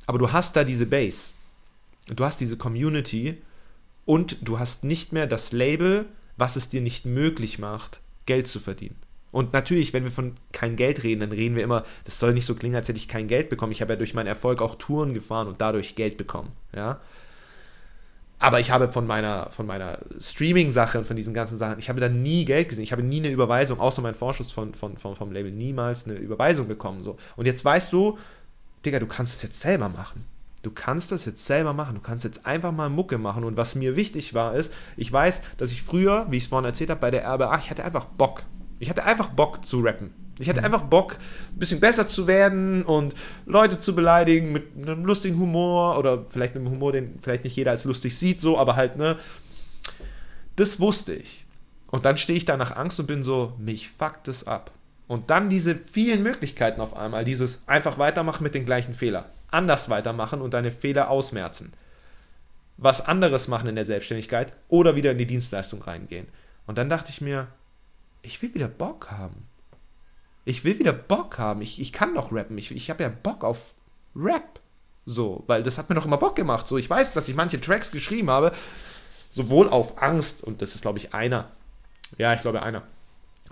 [0.06, 1.32] Aber du hast da diese Base.
[2.08, 3.42] Du hast diese Community
[4.06, 8.60] und du hast nicht mehr das Label, was es dir nicht möglich macht, Geld zu
[8.60, 8.96] verdienen.
[9.32, 12.46] Und natürlich, wenn wir von kein Geld reden, dann reden wir immer, das soll nicht
[12.46, 13.72] so klingen, als hätte ich kein Geld bekommen.
[13.72, 16.52] Ich habe ja durch meinen Erfolg auch Touren gefahren und dadurch Geld bekommen.
[16.76, 17.00] Ja.
[18.40, 22.00] Aber ich habe von meiner, von meiner Streaming-Sache und von diesen ganzen Sachen, ich habe
[22.00, 22.84] da nie Geld gesehen.
[22.84, 26.16] Ich habe nie eine Überweisung, außer mein Vorschuss von, von, von, vom Label, niemals eine
[26.16, 27.04] Überweisung bekommen.
[27.04, 27.18] So.
[27.36, 28.18] Und jetzt weißt du,
[28.86, 30.26] Digga, du kannst es jetzt selber machen.
[30.62, 31.96] Du kannst das jetzt selber machen.
[31.96, 33.44] Du kannst jetzt einfach mal Mucke machen.
[33.44, 36.66] Und was mir wichtig war, ist, ich weiß, dass ich früher, wie ich es vorhin
[36.66, 38.44] erzählt habe, bei der RBA, ich hatte einfach Bock.
[38.80, 40.14] Ich hatte einfach Bock zu rappen.
[40.40, 41.18] Ich hatte einfach Bock,
[41.54, 43.14] ein bisschen besser zu werden und
[43.46, 47.72] Leute zu beleidigen mit einem lustigen Humor oder vielleicht einem Humor, den vielleicht nicht jeder
[47.72, 49.18] als lustig sieht, so, aber halt, ne?
[50.56, 51.46] Das wusste ich.
[51.88, 54.72] Und dann stehe ich da nach Angst und bin so, mich fuckt es ab.
[55.08, 59.90] Und dann diese vielen Möglichkeiten auf einmal, dieses einfach weitermachen mit den gleichen Fehlern, anders
[59.90, 61.74] weitermachen und deine Fehler ausmerzen.
[62.78, 66.28] Was anderes machen in der Selbstständigkeit oder wieder in die Dienstleistung reingehen.
[66.66, 67.48] Und dann dachte ich mir,
[68.22, 69.48] ich will wieder Bock haben.
[70.46, 71.62] Ich will wieder Bock haben.
[71.62, 72.58] Ich, ich kann doch rappen.
[72.58, 73.74] Ich, ich habe ja Bock auf
[74.16, 74.60] Rap.
[75.06, 76.68] So, weil das hat mir doch immer Bock gemacht.
[76.68, 78.52] So, ich weiß, dass ich manche Tracks geschrieben habe,
[79.30, 81.52] sowohl auf Angst, und das ist, glaube ich, einer.
[82.18, 82.84] Ja, ich glaube, einer.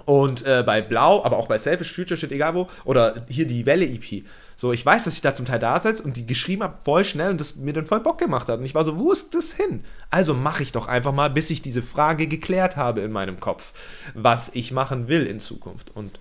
[0.06, 3.66] Und äh, bei Blau, aber auch bei Selfish, Future Shit, egal wo, oder hier die
[3.66, 4.24] Welle-EP.
[4.56, 7.06] So, ich weiß, dass ich da zum Teil da sitze und die geschrieben habe voll
[7.06, 8.60] schnell und das mir dann voll Bock gemacht hat.
[8.60, 9.84] Und ich war so, wo ist das hin?
[10.10, 13.74] Also mache ich doch einfach mal, bis ich diese Frage geklärt habe in meinem Kopf,
[14.16, 15.96] was ich machen will in Zukunft.
[15.96, 16.20] Und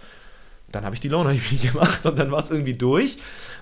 [0.70, 3.18] dann habe ich die Loner EP gemacht und dann war es irgendwie durch.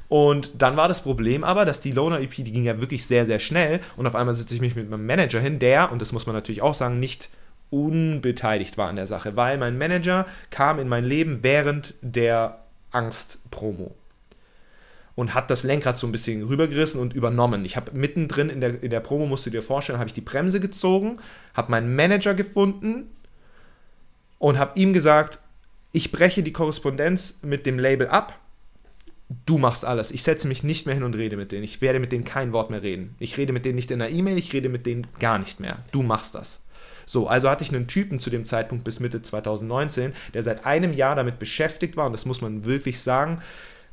[0.09, 3.27] Und dann war das Problem aber, dass die Loner EP, die ging ja wirklich sehr,
[3.27, 3.81] sehr schnell.
[3.97, 6.35] Und auf einmal sitze ich mich mit meinem Manager hin, der, und das muss man
[6.35, 7.29] natürlich auch sagen, nicht
[7.75, 12.61] unbeteiligt war an der Sache, weil mein Manager kam in mein Leben während der
[12.93, 13.93] Angst-Promo
[15.17, 17.65] und hat das Lenkrad so ein bisschen rübergerissen und übernommen.
[17.65, 20.21] Ich habe mittendrin in der, in der Promo, musst du dir vorstellen, habe ich die
[20.21, 21.19] Bremse gezogen,
[21.53, 23.09] habe meinen Manager gefunden
[24.39, 25.41] und habe ihm gesagt,
[25.91, 28.39] ich breche die Korrespondenz mit dem Label ab.
[29.47, 30.11] Du machst alles.
[30.13, 31.65] Ich setze mich nicht mehr hin und rede mit denen.
[31.65, 33.15] Ich werde mit denen kein Wort mehr reden.
[33.19, 35.79] Ich rede mit denen nicht in einer E-Mail, ich rede mit denen gar nicht mehr.
[35.93, 36.61] Du machst das.
[37.07, 40.93] So, also hatte ich einen Typen zu dem Zeitpunkt bis Mitte 2019, der seit einem
[40.93, 43.41] Jahr damit beschäftigt war, und das muss man wirklich sagen,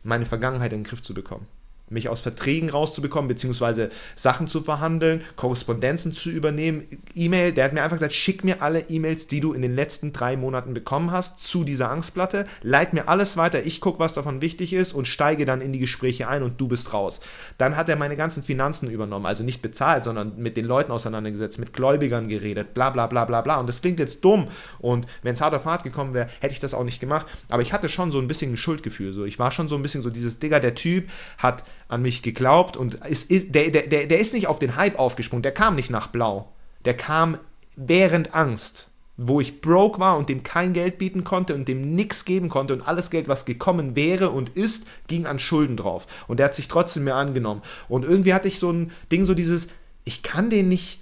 [0.04, 1.48] meine Vergangenheit in den Griff zu bekommen
[1.92, 7.84] mich aus Verträgen rauszubekommen, beziehungsweise Sachen zu verhandeln, Korrespondenzen zu übernehmen, E-Mail, der hat mir
[7.84, 11.44] einfach gesagt, schick mir alle E-Mails, die du in den letzten drei Monaten bekommen hast,
[11.44, 15.46] zu dieser Angstplatte, leit mir alles weiter, ich gucke, was davon wichtig ist und steige
[15.46, 17.20] dann in die Gespräche ein und du bist raus.
[17.58, 21.60] Dann hat er meine ganzen Finanzen übernommen, also nicht bezahlt, sondern mit den Leuten auseinandergesetzt,
[21.60, 23.58] mit Gläubigern geredet, bla bla bla bla bla.
[23.58, 24.48] Und das klingt jetzt dumm.
[24.80, 27.62] Und wenn es hart auf hart gekommen wäre, hätte ich das auch nicht gemacht, aber
[27.62, 29.26] ich hatte schon so ein bisschen ein Schuldgefühl, so.
[29.26, 32.78] Ich war schon so ein bisschen so dieses Digger, der Typ hat an mich geglaubt
[32.78, 35.90] und ist, ist, der, der, der ist nicht auf den Hype aufgesprungen, der kam nicht
[35.90, 36.52] nach Blau.
[36.86, 37.38] Der kam
[37.76, 42.24] während Angst, wo ich broke war und dem kein Geld bieten konnte und dem nichts
[42.24, 46.08] geben konnte und alles Geld, was gekommen wäre und ist, ging an Schulden drauf.
[46.28, 47.62] Und der hat sich trotzdem mir angenommen.
[47.90, 49.68] Und irgendwie hatte ich so ein Ding, so dieses,
[50.06, 51.02] ich kann den nicht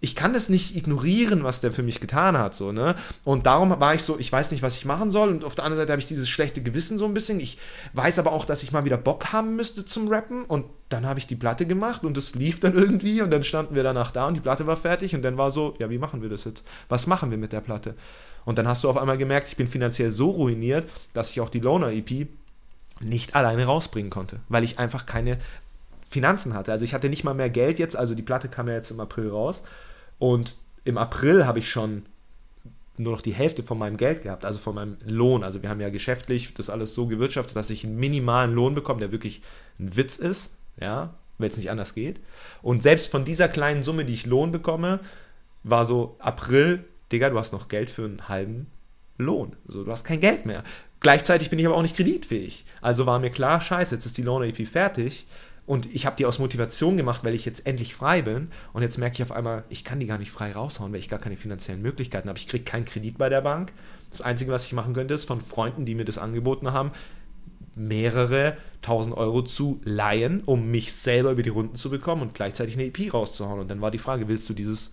[0.00, 2.96] ich kann das nicht ignorieren, was der für mich getan hat, so, ne?
[3.24, 5.30] Und darum war ich so, ich weiß nicht, was ich machen soll.
[5.30, 7.40] Und auf der anderen Seite habe ich dieses schlechte Gewissen so ein bisschen.
[7.40, 7.58] Ich
[7.94, 10.44] weiß aber auch, dass ich mal wieder Bock haben müsste zum Rappen.
[10.44, 13.22] Und dann habe ich die Platte gemacht und es lief dann irgendwie.
[13.22, 15.14] Und dann standen wir danach da und die Platte war fertig.
[15.14, 16.64] Und dann war so, ja, wie machen wir das jetzt?
[16.88, 17.94] Was machen wir mit der Platte?
[18.44, 21.48] Und dann hast du auf einmal gemerkt, ich bin finanziell so ruiniert, dass ich auch
[21.48, 22.28] die Loner EP
[23.00, 25.38] nicht alleine rausbringen konnte, weil ich einfach keine
[26.16, 26.72] Finanzen hatte.
[26.72, 29.00] Also ich hatte nicht mal mehr Geld jetzt, also die Platte kam ja jetzt im
[29.00, 29.62] April raus
[30.18, 32.06] und im April habe ich schon
[32.96, 35.44] nur noch die Hälfte von meinem Geld gehabt, also von meinem Lohn.
[35.44, 39.00] Also wir haben ja geschäftlich das alles so gewirtschaftet, dass ich einen minimalen Lohn bekomme,
[39.00, 39.42] der wirklich
[39.78, 42.18] ein Witz ist, ja, wenn es nicht anders geht.
[42.62, 45.00] Und selbst von dieser kleinen Summe, die ich Lohn bekomme,
[45.64, 48.68] war so April, Digga, du hast noch Geld für einen halben
[49.18, 49.54] Lohn.
[49.68, 50.64] So, du hast kein Geld mehr.
[51.00, 52.64] Gleichzeitig bin ich aber auch nicht kreditfähig.
[52.80, 55.26] Also war mir klar, scheiße, jetzt ist die Loan-AP fertig
[55.66, 58.98] und ich habe die aus Motivation gemacht, weil ich jetzt endlich frei bin und jetzt
[58.98, 61.36] merke ich auf einmal, ich kann die gar nicht frei raushauen, weil ich gar keine
[61.36, 62.38] finanziellen Möglichkeiten habe.
[62.38, 63.72] Ich kriege keinen Kredit bei der Bank.
[64.10, 66.92] Das Einzige, was ich machen könnte, ist von Freunden, die mir das angeboten haben,
[67.74, 72.74] mehrere tausend Euro zu leihen, um mich selber über die Runden zu bekommen und gleichzeitig
[72.74, 73.60] eine EP rauszuhauen.
[73.60, 74.92] Und dann war die Frage, willst du dieses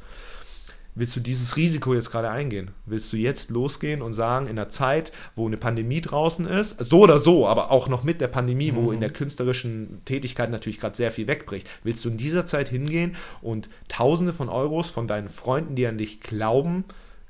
[0.96, 2.72] willst du dieses Risiko jetzt gerade eingehen?
[2.86, 7.02] Willst du jetzt losgehen und sagen, in einer Zeit, wo eine Pandemie draußen ist, so
[7.02, 8.76] oder so, aber auch noch mit der Pandemie, mhm.
[8.76, 12.70] wo in der künstlerischen Tätigkeit natürlich gerade sehr viel wegbricht, willst du in dieser Zeit
[12.70, 16.86] hingehen und Tausende von Euros von deinen Freunden, die an dich glauben,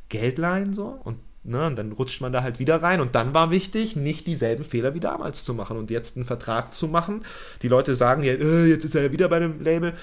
[0.09, 3.01] Geld leihen so und Ne, und dann rutscht man da halt wieder rein.
[3.01, 6.73] Und dann war wichtig, nicht dieselben Fehler wie damals zu machen und jetzt einen Vertrag
[6.73, 7.25] zu machen.
[7.61, 9.93] Die Leute sagen ja, äh, jetzt ist er ja wieder bei einem Label.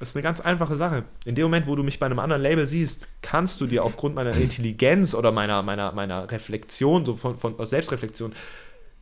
[0.00, 1.04] Das ist eine ganz einfache Sache.
[1.26, 4.14] In dem Moment, wo du mich bei einem anderen Label siehst, kannst du dir aufgrund
[4.14, 8.32] meiner Intelligenz oder meiner, meiner, meiner Reflexion, so von, von Selbstreflexion,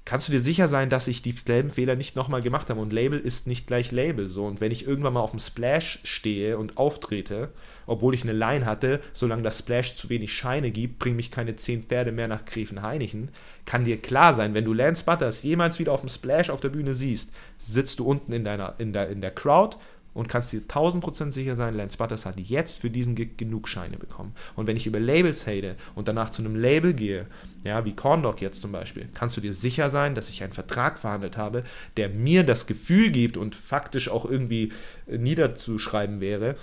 [0.04, 2.80] kannst du dir sicher sein, dass ich dieselben Fehler nicht nochmal gemacht habe.
[2.80, 4.26] Und Label ist nicht gleich Label.
[4.26, 4.44] So.
[4.44, 7.50] Und wenn ich irgendwann mal auf dem Splash stehe und auftrete,
[7.86, 11.54] obwohl ich eine Line hatte, solange das Splash zu wenig Scheine gibt, bring mich keine
[11.54, 13.30] zehn Pferde mehr nach Gräfenhainichen,
[13.66, 16.70] kann dir klar sein, wenn du Lance Butters jemals wieder auf dem Splash auf der
[16.70, 19.76] Bühne siehst, sitzt du unten in, deiner, in, der, in der Crowd
[20.14, 23.98] und kannst dir 1000% sicher sein, Lance Butters hat jetzt für diesen Gig genug Scheine
[23.98, 24.34] bekommen.
[24.56, 27.26] Und wenn ich über Labels hate und danach zu einem Label gehe,
[27.64, 30.98] ja, wie Corndog jetzt zum Beispiel, kannst du dir sicher sein, dass ich einen Vertrag
[30.98, 31.64] verhandelt habe,
[31.96, 34.72] der mir das Gefühl gibt und faktisch auch irgendwie
[35.06, 36.56] äh, niederzuschreiben wäre,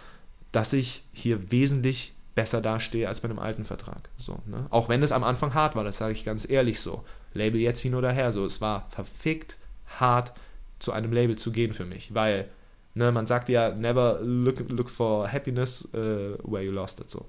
[0.51, 4.09] dass ich hier wesentlich besser dastehe als bei einem alten Vertrag.
[4.17, 4.67] So, ne?
[4.69, 7.03] Auch wenn es am Anfang hart war, das sage ich ganz ehrlich so.
[7.33, 8.45] Label jetzt hin oder her, so.
[8.45, 9.57] Es war verfickt
[9.99, 10.33] hart,
[10.79, 12.49] zu einem Label zu gehen für mich, weil
[12.95, 17.09] Ne, man sagt ja, never look, look for happiness uh, where you lost it.
[17.09, 17.25] So.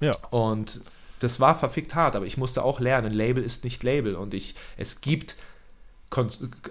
[0.00, 0.16] Ja.
[0.30, 0.80] Und
[1.20, 4.54] das war verfickt hart, aber ich musste auch lernen, Label ist nicht Label und ich,
[4.76, 5.36] es gibt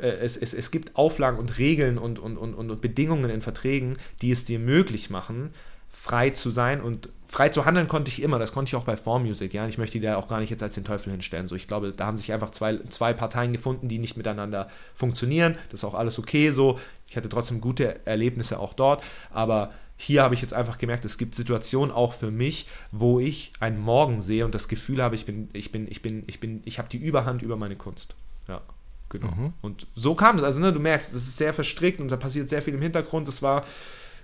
[0.01, 3.97] äh, es, es, es gibt Auflagen und Regeln und, und, und, und Bedingungen in Verträgen,
[4.21, 5.53] die es dir möglich machen,
[5.89, 8.97] frei zu sein und frei zu handeln konnte ich immer, das konnte ich auch bei
[8.97, 11.47] Form Music, ja, ich möchte die da auch gar nicht jetzt als den Teufel hinstellen,
[11.47, 15.55] so, ich glaube, da haben sich einfach zwei, zwei Parteien gefunden, die nicht miteinander funktionieren,
[15.69, 20.23] das ist auch alles okay, so, ich hatte trotzdem gute Erlebnisse auch dort, aber hier
[20.23, 24.21] habe ich jetzt einfach gemerkt, es gibt Situationen auch für mich, wo ich einen Morgen
[24.21, 26.87] sehe und das Gefühl habe, ich bin, ich bin, ich bin, ich bin, ich habe
[26.87, 28.15] die Überhand über meine Kunst,
[28.47, 28.61] ja.
[29.09, 29.31] Genau.
[29.31, 29.53] Mhm.
[29.61, 30.45] Und so kam das.
[30.45, 33.27] Also, ne, du merkst, das ist sehr verstrickt und da passiert sehr viel im Hintergrund.
[33.27, 33.65] Das war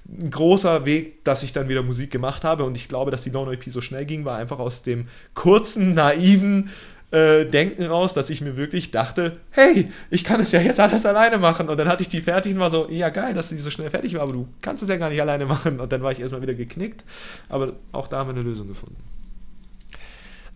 [0.07, 2.63] ein großer Weg, dass ich dann wieder Musik gemacht habe.
[2.63, 5.93] Und ich glaube, dass die Lone EP so schnell ging, war einfach aus dem kurzen,
[5.93, 6.69] naiven
[7.11, 11.05] äh, Denken raus, dass ich mir wirklich dachte, hey, ich kann es ja jetzt alles
[11.05, 11.69] alleine machen.
[11.69, 13.89] Und dann hatte ich die fertig und war so, ja geil, dass die so schnell
[13.89, 15.79] fertig war, aber du kannst es ja gar nicht alleine machen.
[15.79, 17.03] Und dann war ich erstmal wieder geknickt.
[17.49, 19.14] Aber auch da haben wir eine Lösung gefunden.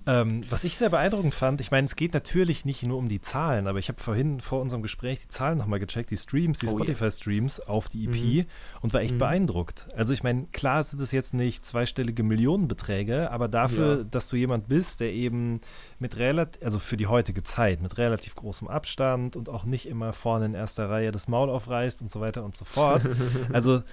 [0.09, 3.21] Ähm, was ich sehr beeindruckend fand, ich meine, es geht natürlich nicht nur um die
[3.21, 6.65] Zahlen, aber ich habe vorhin vor unserem Gespräch die Zahlen nochmal gecheckt, die Streams, die
[6.65, 7.69] oh, Spotify-Streams yeah.
[7.69, 8.45] auf die EP mhm.
[8.81, 9.19] und war echt mhm.
[9.19, 9.87] beeindruckt.
[9.95, 14.03] Also ich meine, klar sind es jetzt nicht zweistellige Millionenbeträge, aber dafür, ja.
[14.03, 15.61] dass du jemand bist, der eben
[15.99, 20.13] mit relativ, also für die heutige Zeit, mit relativ großem Abstand und auch nicht immer
[20.13, 23.03] vorne in erster Reihe das Maul aufreißt und so weiter und so fort.
[23.53, 23.83] also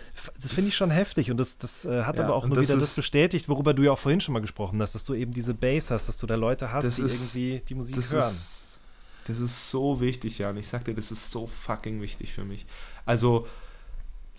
[0.41, 2.79] das finde ich schon heftig und das, das äh, hat ja, aber auch nur wieder
[2.79, 5.53] das bestätigt, worüber du ja auch vorhin schon mal gesprochen hast, dass du eben diese
[5.53, 8.31] Base hast dass du da Leute hast, das die ist, irgendwie die Musik das hören.
[8.31, 8.81] Ist,
[9.27, 10.57] das ist so wichtig, Jan.
[10.57, 12.67] Ich sag dir, das ist so fucking wichtig für mich.
[13.05, 13.47] Also,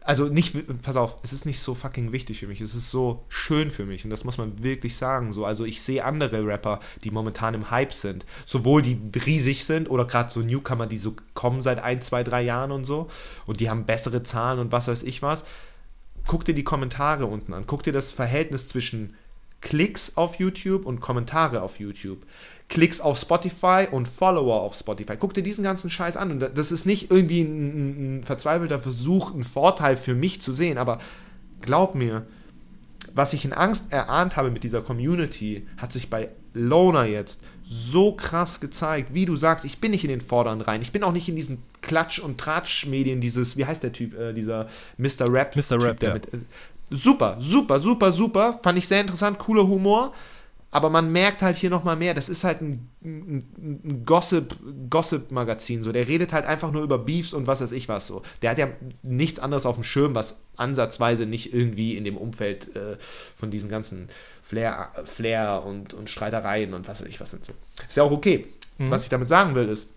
[0.07, 2.61] also nicht, pass auf, es ist nicht so fucking wichtig für mich.
[2.61, 5.33] Es ist so schön für mich und das muss man wirklich sagen.
[5.33, 9.89] So, also ich sehe andere Rapper, die momentan im Hype sind, sowohl die riesig sind
[9.89, 13.09] oder gerade so Newcomer, die so kommen seit ein, zwei, drei Jahren und so
[13.45, 15.43] und die haben bessere Zahlen und was weiß ich was.
[16.25, 17.67] Guck dir die Kommentare unten an.
[17.67, 19.15] Guck dir das Verhältnis zwischen
[19.61, 22.19] Klicks auf YouTube und Kommentare auf YouTube.
[22.69, 25.15] Klicks auf Spotify und Follower auf Spotify.
[25.17, 26.31] Guck dir diesen ganzen Scheiß an.
[26.31, 30.77] Und das ist nicht irgendwie ein, ein verzweifelter Versuch, einen Vorteil für mich zu sehen,
[30.77, 30.99] aber
[31.61, 32.27] glaub mir,
[33.13, 38.13] was ich in Angst erahnt habe mit dieser Community, hat sich bei Loner jetzt so
[38.13, 41.11] krass gezeigt, wie du sagst, ich bin nicht in den Vordern rein, ich bin auch
[41.11, 45.31] nicht in diesen Klatsch- und Tratsch-Medien, dieses, wie heißt der Typ, äh, dieser Mr.
[45.31, 45.81] Rap, Mr.
[45.81, 46.13] Rap, der ja.
[46.15, 46.37] mit, äh,
[46.89, 48.59] super, super, super, super.
[48.63, 50.13] Fand ich sehr interessant, cooler Humor.
[50.69, 54.55] aber man merkt halt hier nochmal mehr, das ist halt ein, ein, ein Gossip,
[54.89, 55.91] Gossip-Magazin, so.
[55.91, 58.21] Der redet halt einfach nur über Beefs und was weiß ich was, so.
[58.41, 58.67] Der hat ja
[59.01, 62.97] nichts anderes auf dem Schirm, was ansatzweise nicht irgendwie in dem Umfeld äh,
[63.35, 64.09] von diesen ganzen
[64.43, 67.53] Flair, Flair und, und Streitereien und was weiß ich was sind so.
[67.87, 68.45] Ist ja auch okay.
[68.77, 68.91] Mhm.
[68.91, 69.87] Was ich damit sagen will, ist,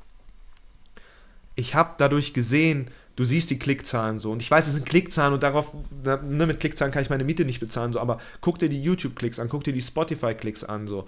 [1.56, 2.90] ich habe dadurch gesehen,
[3.20, 4.32] du siehst die Klickzahlen so.
[4.32, 7.44] Und ich weiß, es sind Klickzahlen und darauf, ne, mit Klickzahlen kann ich meine Miete
[7.44, 11.04] nicht bezahlen, so, aber guck dir die YouTube-Klicks an, guck dir die Spotify-Klicks an, so.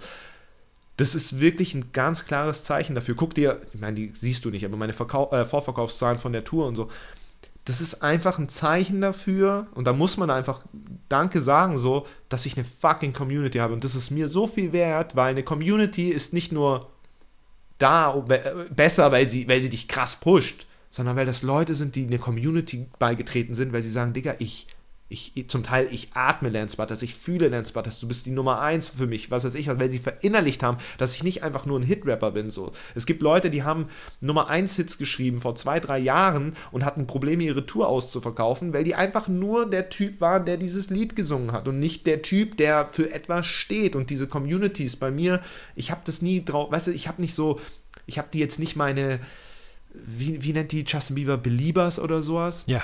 [0.97, 3.15] Das ist wirklich ein ganz klares Zeichen dafür.
[3.15, 6.43] Guck dir, ich meine, die siehst du nicht, aber meine Verkau äh, Vorverkaufszahlen von der
[6.43, 6.91] Tour und so.
[7.65, 10.63] Das ist einfach ein Zeichen dafür, und da muss man einfach
[11.09, 13.73] Danke sagen, so, dass ich eine fucking Community habe.
[13.73, 16.91] Und das ist mir so viel wert, weil eine Community ist nicht nur
[17.79, 21.95] da äh, besser, weil sie, weil sie dich krass pusht, sondern weil das Leute sind,
[21.95, 24.67] die in eine Community beigetreten sind, weil sie sagen, Digga, ich,
[25.09, 28.61] ich, zum Teil, ich atme Lance Butters, ich fühle Lance Butters, du bist die Nummer
[28.61, 31.79] eins für mich, was weiß ich, weil sie verinnerlicht haben, dass ich nicht einfach nur
[31.79, 32.73] ein Hit-Rapper bin, so.
[32.93, 33.87] Es gibt Leute, die haben
[34.21, 38.83] Nummer eins Hits geschrieben vor zwei, drei Jahren und hatten Probleme, ihre Tour auszuverkaufen, weil
[38.83, 42.55] die einfach nur der Typ waren, der dieses Lied gesungen hat und nicht der Typ,
[42.57, 45.41] der für etwas steht und diese Communities bei mir,
[45.75, 47.59] ich habe das nie drauf, weißt du, ich habe nicht so,
[48.05, 49.21] ich habe die jetzt nicht meine,
[49.93, 52.63] wie, wie nennt die Justin Bieber, Beliebers oder sowas?
[52.67, 52.83] Ja.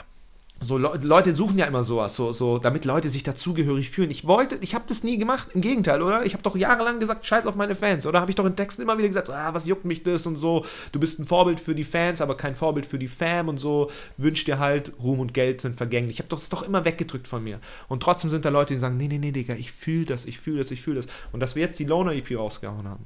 [0.61, 4.11] So Le Leute suchen ja immer sowas, so, so, damit Leute sich dazugehörig fühlen.
[4.11, 5.49] Ich wollte, ich habe das nie gemacht.
[5.53, 6.25] Im Gegenteil, oder?
[6.25, 8.05] Ich habe doch jahrelang gesagt, scheiß auf meine Fans.
[8.05, 10.35] Oder habe ich doch in Texten immer wieder gesagt, ah, was juckt mich das und
[10.35, 10.65] so.
[10.91, 13.89] Du bist ein Vorbild für die Fans, aber kein Vorbild für die Fam und so.
[14.17, 16.17] Wünsch dir halt, Ruhm und Geld sind vergänglich.
[16.17, 17.61] Ich habe das doch immer weggedrückt von mir.
[17.87, 20.39] Und trotzdem sind da Leute, die sagen, nee, nee, nee, Digga, ich fühle das, ich
[20.39, 21.07] fühle das, ich fühle das.
[21.31, 23.05] Und dass wir jetzt die Loner EP rausgehauen haben,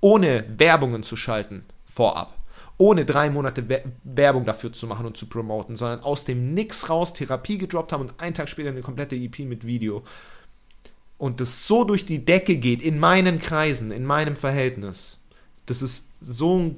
[0.00, 2.39] ohne Werbungen zu schalten, vorab
[2.80, 3.62] ohne drei Monate
[4.04, 8.08] Werbung dafür zu machen und zu promoten, sondern aus dem Nix raus Therapie gedroppt haben
[8.08, 10.02] und einen Tag später eine komplette EP mit Video.
[11.18, 15.20] Und das so durch die Decke geht, in meinen Kreisen, in meinem Verhältnis.
[15.66, 16.76] Das ist so ein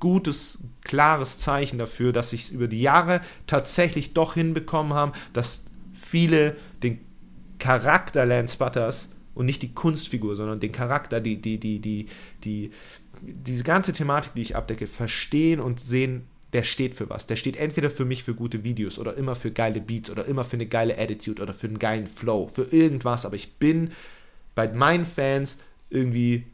[0.00, 5.62] gutes, klares Zeichen dafür, dass sich es über die Jahre tatsächlich doch hinbekommen haben, dass
[5.92, 7.00] viele den
[7.58, 12.06] Charakter Lance Butters und nicht die Kunstfigur, sondern den Charakter, die, die, die, die,
[12.44, 12.70] die,
[13.26, 17.26] diese ganze Thematik, die ich abdecke, verstehen und sehen, der steht für was.
[17.26, 20.44] Der steht entweder für mich für gute Videos oder immer für geile Beats oder immer
[20.44, 23.26] für eine geile Attitude oder für einen geilen Flow, für irgendwas.
[23.26, 23.90] Aber ich bin
[24.54, 25.58] bei meinen Fans
[25.90, 26.44] irgendwie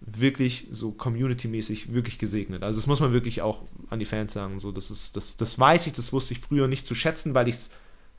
[0.00, 2.62] wirklich so community-mäßig wirklich gesegnet.
[2.62, 4.60] Also das muss man wirklich auch an die Fans sagen.
[4.60, 7.48] So, das, ist, das, das weiß ich, das wusste ich früher nicht zu schätzen, weil
[7.48, 7.70] ich es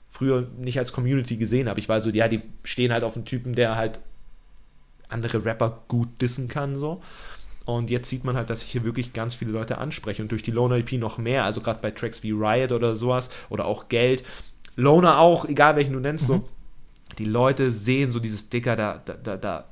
[0.10, 1.80] früher nicht als Community gesehen habe.
[1.80, 4.00] Ich war so, ja, die stehen halt auf einen Typen, der halt
[5.08, 7.02] andere Rapper gut dissen kann, so.
[7.78, 10.42] Und jetzt sieht man halt, dass ich hier wirklich ganz viele Leute anspreche und durch
[10.42, 13.90] die Loner EP noch mehr, also gerade bei Tracks wie Riot oder sowas oder auch
[13.90, 14.24] Geld.
[14.76, 16.34] Loner auch, egal welchen du nennst, mhm.
[16.34, 16.50] so.
[17.18, 19.66] Die Leute sehen so dieses Dicker, da, da, da, da,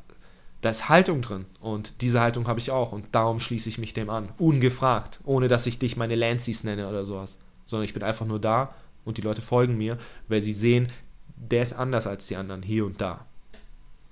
[0.61, 1.45] da ist Haltung drin.
[1.59, 2.91] Und diese Haltung habe ich auch.
[2.91, 4.29] Und darum schließe ich mich dem an.
[4.37, 5.19] Ungefragt.
[5.23, 7.37] Ohne dass ich dich meine Lancies nenne oder sowas.
[7.65, 8.73] Sondern ich bin einfach nur da
[9.05, 10.91] und die Leute folgen mir, weil sie sehen,
[11.35, 13.25] der ist anders als die anderen, hier und da.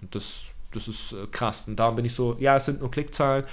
[0.01, 1.67] Und das, das ist äh, krass.
[1.67, 3.43] Und darum bin ich so, ja, es sind nur Klickzahlen,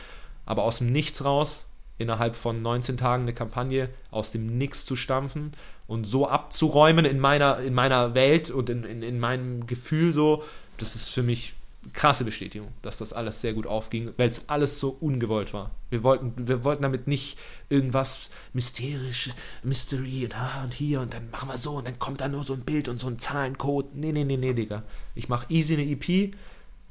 [0.47, 1.67] aber aus dem Nichts raus,
[1.99, 5.53] innerhalb von 19 Tagen eine Kampagne aus dem Nichts zu stampfen
[5.87, 10.43] und so abzuräumen in meiner, in meiner Welt und in, in, in meinem Gefühl so,
[10.79, 11.55] das ist für mich
[11.93, 15.73] krasse Bestätigung, dass das alles sehr gut aufging, weil es alles so ungewollt war.
[15.91, 17.37] Wir wollten, wir wollten damit nicht
[17.69, 19.31] irgendwas mysterisch,
[19.65, 22.45] Mystery und, ah, und hier und dann machen wir so und dann kommt da nur
[22.45, 23.95] so ein Bild und so ein Zahlencode.
[23.95, 24.85] Nee, nee, nee, nee, Digga.
[25.15, 26.35] Ich mache easy eine EP,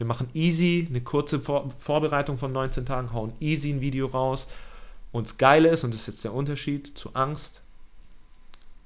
[0.01, 4.47] wir machen easy eine kurze Vor Vorbereitung von 19 Tagen, hauen easy ein Video raus.
[5.11, 7.61] Und das Geile ist, und das ist jetzt der Unterschied zu Angst,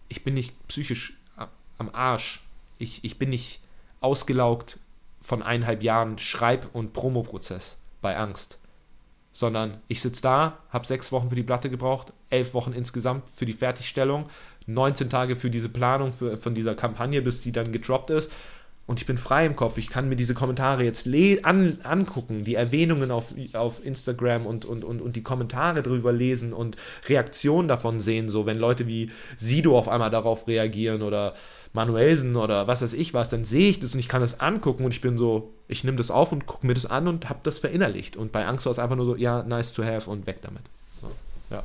[0.09, 1.13] ich bin nicht psychisch
[1.78, 2.43] am Arsch.
[2.80, 3.61] Ich, ich bin nicht
[4.01, 4.78] ausgelaugt
[5.22, 8.57] von eineinhalb Jahren Schreib- und Promoprozess bei Angst.
[9.32, 13.45] Sondern ich sitze da, habe sechs Wochen für die Platte gebraucht, elf Wochen insgesamt für
[13.45, 14.30] die Fertigstellung,
[14.68, 18.30] 19 Tage für diese Planung für, von dieser Kampagne, bis sie dann gedroppt ist
[18.88, 19.78] und ich bin frei im Kopf.
[19.80, 21.08] Ich kann mir diese Kommentare jetzt
[21.44, 26.54] an, angucken, die Erwähnungen auf, auf Instagram und, und, und, und die Kommentare drüber lesen
[26.54, 26.78] und
[27.08, 28.30] Reaktionen davon sehen.
[28.30, 31.34] So, wenn Leute wie Sido auf einmal darauf reagieren oder
[31.74, 34.86] Manuelsen oder was weiß ich was, dann sehe ich das und ich kann das angucken
[34.86, 37.40] und ich bin so, ich nehme das auf und gucke mir das an und habe
[37.42, 38.16] das verinnerlicht.
[38.16, 40.62] Und bei Angst war es einfach nur so, ja, nice to have und weg damit.
[41.02, 41.10] So,
[41.50, 41.64] ja.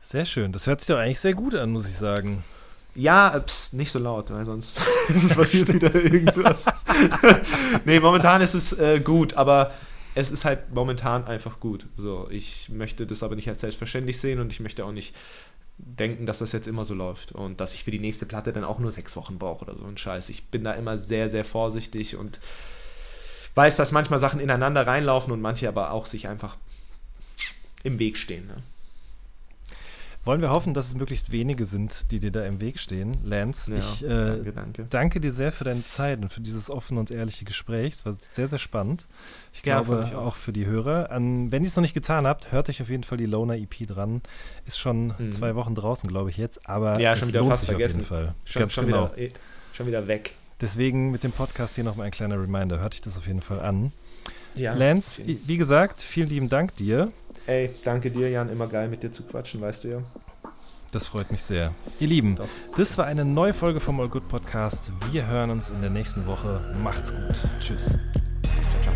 [0.00, 0.50] Sehr schön.
[0.50, 2.42] Das hört sich doch eigentlich sehr gut an, muss ich sagen.
[2.94, 4.80] Ja, pst, nicht so laut, weil sonst
[5.34, 6.66] passiert wieder irgendwas.
[7.84, 9.72] nee, momentan ist es äh, gut, aber
[10.14, 11.86] es ist halt momentan einfach gut.
[11.96, 15.14] So, ich möchte das aber nicht als selbstverständlich sehen und ich möchte auch nicht
[15.76, 18.62] denken, dass das jetzt immer so läuft und dass ich für die nächste Platte dann
[18.62, 20.28] auch nur sechs Wochen brauche oder so ein Scheiß.
[20.28, 22.38] Ich bin da immer sehr, sehr vorsichtig und
[23.56, 26.56] weiß, dass manchmal Sachen ineinander reinlaufen und manche aber auch sich einfach
[27.82, 28.46] im Weg stehen.
[28.46, 28.62] Ne?
[30.24, 33.12] Wollen wir hoffen, dass es möglichst wenige sind, die dir da im Weg stehen.
[33.22, 34.86] Lance, Ja, ich äh, danke, danke.
[34.88, 37.92] danke dir sehr für deine Zeit und für dieses offene und ehrliche Gespräch.
[37.94, 39.04] Es war sehr, sehr spannend.
[39.52, 40.26] Ich Ja, glaube auch.
[40.28, 40.36] auch.
[40.36, 41.10] für die Hörer.
[41.10, 43.56] An, wenn ihr es noch nicht getan habt, hört euch auf jeden Fall die Loner
[43.56, 44.22] EP dran.
[44.66, 45.32] Ist schon Mhm.
[45.32, 48.00] zwei Wochen draußen, glaube ich jetzt, aber Ja, es schon wieder lohnt fast sich vergessen.
[48.00, 48.34] auf jeden Fall.
[48.44, 49.10] Schon, Ganz schon, genau.
[49.16, 49.28] wieder, eh,
[49.74, 50.32] schon wieder weg.
[50.60, 52.78] Deswegen mit dem Podcast hier nochmal ein kleiner Reminder.
[52.78, 53.92] Hört euch das auf jeden Fall an.
[54.54, 57.08] Ja, Lance, wie gesagt, vielen lieben Dank dir.
[57.46, 58.48] Ey, danke dir, Jan.
[58.48, 60.02] Immer geil, mit dir zu quatschen, weißt du ja.
[60.92, 61.74] Das freut mich sehr.
[61.98, 62.46] Ihr Lieben, Doch.
[62.76, 64.92] das war eine neue Folge vom All Good Podcast.
[65.10, 66.60] Wir hören uns in der nächsten Woche.
[66.82, 67.42] Macht's gut.
[67.58, 67.98] Tschüss.
[68.42, 68.92] Ciao, ciao.